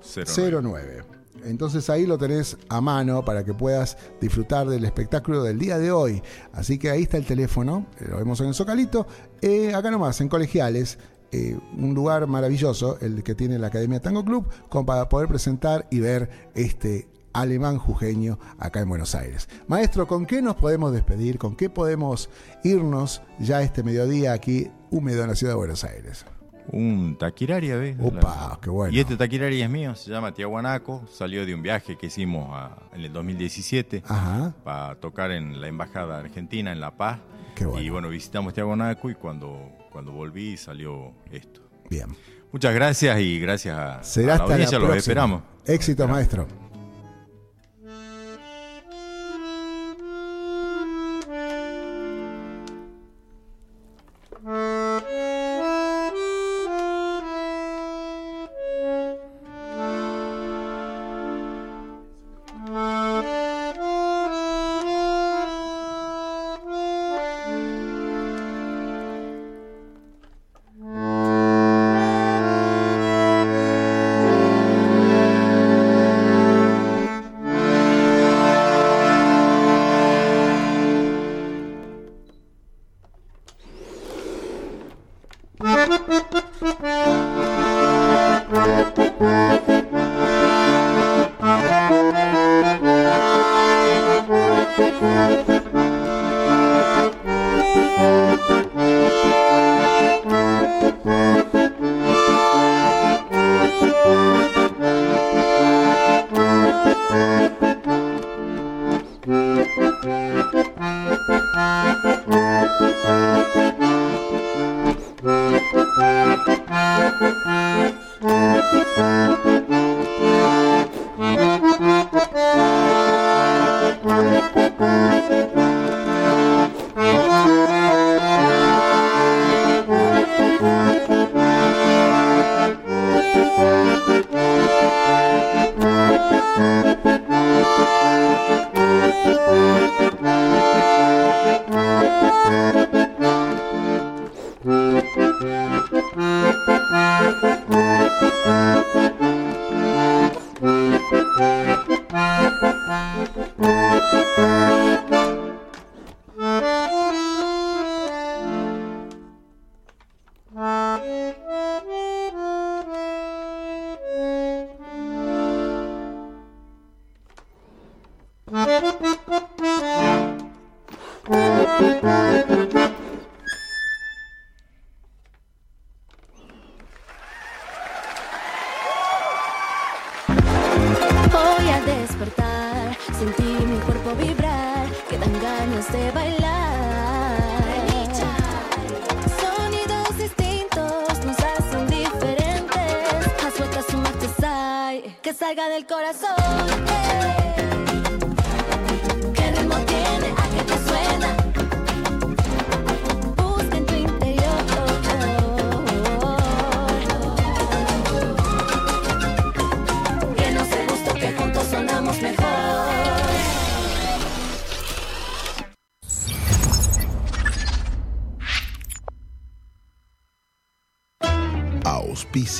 09. 0.61 1.03
Entonces 1.43 1.89
ahí 1.89 2.05
lo 2.05 2.17
tenés 2.17 2.55
a 2.69 2.81
mano 2.81 3.25
para 3.25 3.43
que 3.43 3.53
puedas 3.53 3.97
disfrutar 4.19 4.67
del 4.67 4.85
espectáculo 4.85 5.43
del 5.43 5.57
día 5.57 5.77
de 5.79 5.91
hoy. 5.91 6.21
Así 6.53 6.77
que 6.77 6.89
ahí 6.91 7.03
está 7.03 7.17
el 7.17 7.25
teléfono, 7.25 7.87
eh, 7.99 8.05
lo 8.09 8.17
vemos 8.17 8.39
en 8.41 8.47
el 8.47 8.53
Zocalito. 8.53 9.07
Eh, 9.41 9.73
acá 9.73 9.89
nomás, 9.91 10.21
en 10.21 10.29
Colegiales, 10.29 10.99
eh, 11.31 11.57
un 11.77 11.93
lugar 11.93 12.27
maravilloso, 12.27 12.97
el 13.01 13.23
que 13.23 13.35
tiene 13.35 13.57
la 13.59 13.67
Academia 13.67 13.99
Tango 13.99 14.23
Club, 14.25 14.47
como 14.69 14.85
para 14.85 15.07
poder 15.09 15.27
presentar 15.27 15.87
y 15.91 15.99
ver 15.99 16.29
este 16.55 17.07
alemán 17.33 17.77
jujeño 17.77 18.37
acá 18.59 18.81
en 18.81 18.89
Buenos 18.89 19.15
Aires. 19.15 19.47
Maestro, 19.67 20.05
¿con 20.07 20.25
qué 20.25 20.41
nos 20.41 20.55
podemos 20.55 20.91
despedir? 20.91 21.37
¿Con 21.37 21.55
qué 21.55 21.69
podemos 21.69 22.29
irnos 22.63 23.21
ya 23.39 23.61
este 23.61 23.83
mediodía 23.83 24.33
aquí 24.33 24.69
húmedo 24.89 25.21
en 25.23 25.29
la 25.29 25.35
ciudad 25.35 25.53
de 25.53 25.57
Buenos 25.57 25.83
Aires? 25.85 26.25
Un 26.73 27.17
taquiraria, 27.17 27.75
¿ves? 27.75 27.97
Opa, 28.01 28.59
qué 28.61 28.69
bueno. 28.69 28.93
Y 28.93 28.99
este 28.99 29.17
taquiraria 29.17 29.65
es 29.65 29.71
mío, 29.71 29.95
se 29.95 30.11
llama 30.11 30.33
Tiahuanaco, 30.33 31.03
salió 31.11 31.45
de 31.45 31.55
un 31.55 31.61
viaje 31.63 31.97
que 31.97 32.07
hicimos 32.07 32.49
a- 32.53 32.77
en 32.93 33.01
el 33.01 33.11
2017 33.13 34.03
Ajá, 34.05 34.53
para 34.63 34.95
tocar 34.95 35.31
en 35.31 35.59
la 35.59 35.67
Embajada 35.67 36.19
Argentina, 36.19 36.71
en 36.71 36.79
La 36.79 36.91
Paz. 36.97 37.19
Qué 37.55 37.65
bueno. 37.65 37.81
Y 37.81 37.89
bueno, 37.89 38.09
visitamos 38.09 38.53
Tiahuanaco 38.53 39.09
y 39.09 39.15
cuando, 39.15 39.69
cuando 39.91 40.11
volví 40.11 40.57
salió 40.57 41.13
esto. 41.31 41.61
bien. 41.89 42.07
Muchas 42.51 42.73
gracias 42.73 43.19
y 43.19 43.39
gracias 43.39 43.77
a, 43.77 44.03
Será 44.03 44.33
a 44.33 44.37
la 44.37 44.43
hasta 44.43 44.47
la 44.47 44.53
audiencia, 44.55 44.79
los 44.79 44.87
próxima. 44.87 44.99
esperamos. 44.99 45.43
Éxito, 45.65 46.07
maestro. 46.07 46.60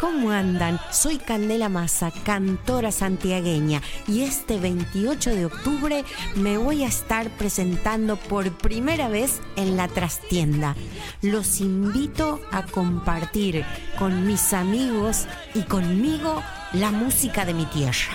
¿Cómo 0.00 0.30
andan? 0.30 0.78
Soy 0.90 1.16
Candela 1.16 1.68
Massa, 1.68 2.10
cantora 2.24 2.92
santiagueña, 2.92 3.80
y 4.06 4.22
este 4.22 4.58
28 4.58 5.30
de 5.30 5.46
octubre 5.46 6.04
me 6.34 6.58
voy 6.58 6.84
a 6.84 6.88
estar 6.88 7.30
presentando 7.30 8.16
por 8.16 8.50
primera 8.58 9.08
vez 9.08 9.40
en 9.56 9.76
la 9.76 9.88
trastienda. 9.88 10.76
Los 11.22 11.60
invito 11.60 12.40
a 12.52 12.62
compartir 12.64 13.64
con 13.98 14.26
mis 14.26 14.52
amigos 14.52 15.26
y 15.54 15.62
conmigo 15.62 16.42
la 16.74 16.90
música 16.90 17.46
de 17.46 17.54
mi 17.54 17.64
tierra. 17.66 18.12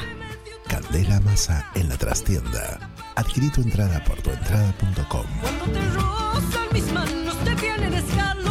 Candela 0.68 1.20
Masa 1.22 1.66
en 1.76 1.90
la 1.90 1.98
trastienda. 1.98 2.92
Adquirí 3.16 3.50
tu 3.50 3.62
entrada 3.62 4.04
por 4.04 4.22
tuentrada.com. 4.22 5.26
Cuando 5.42 5.66
te 5.66 5.82
rozan 5.90 6.68
mis 6.72 6.92
manos 6.94 7.38
te 7.44 7.56
vienen 7.56 7.94
escalofríos. 7.94 8.51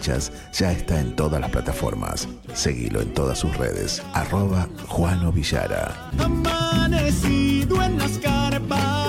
ya 0.00 0.72
está 0.72 1.00
en 1.00 1.16
todas 1.16 1.40
las 1.40 1.50
plataformas. 1.50 2.28
Seguilo 2.54 3.00
en 3.00 3.12
todas 3.14 3.38
sus 3.38 3.56
redes. 3.56 4.02
Arroba 4.14 4.68
Juano 4.88 5.32
Villara. 5.32 6.10
Amanecido 6.18 7.82
en 7.82 7.98
las 7.98 8.18
carpas. 8.18 9.06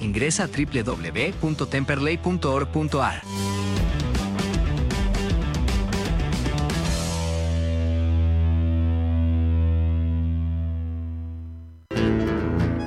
Ingresa 0.00 0.44
a 0.44 0.48
www.temperley.org.ar. 0.48 3.22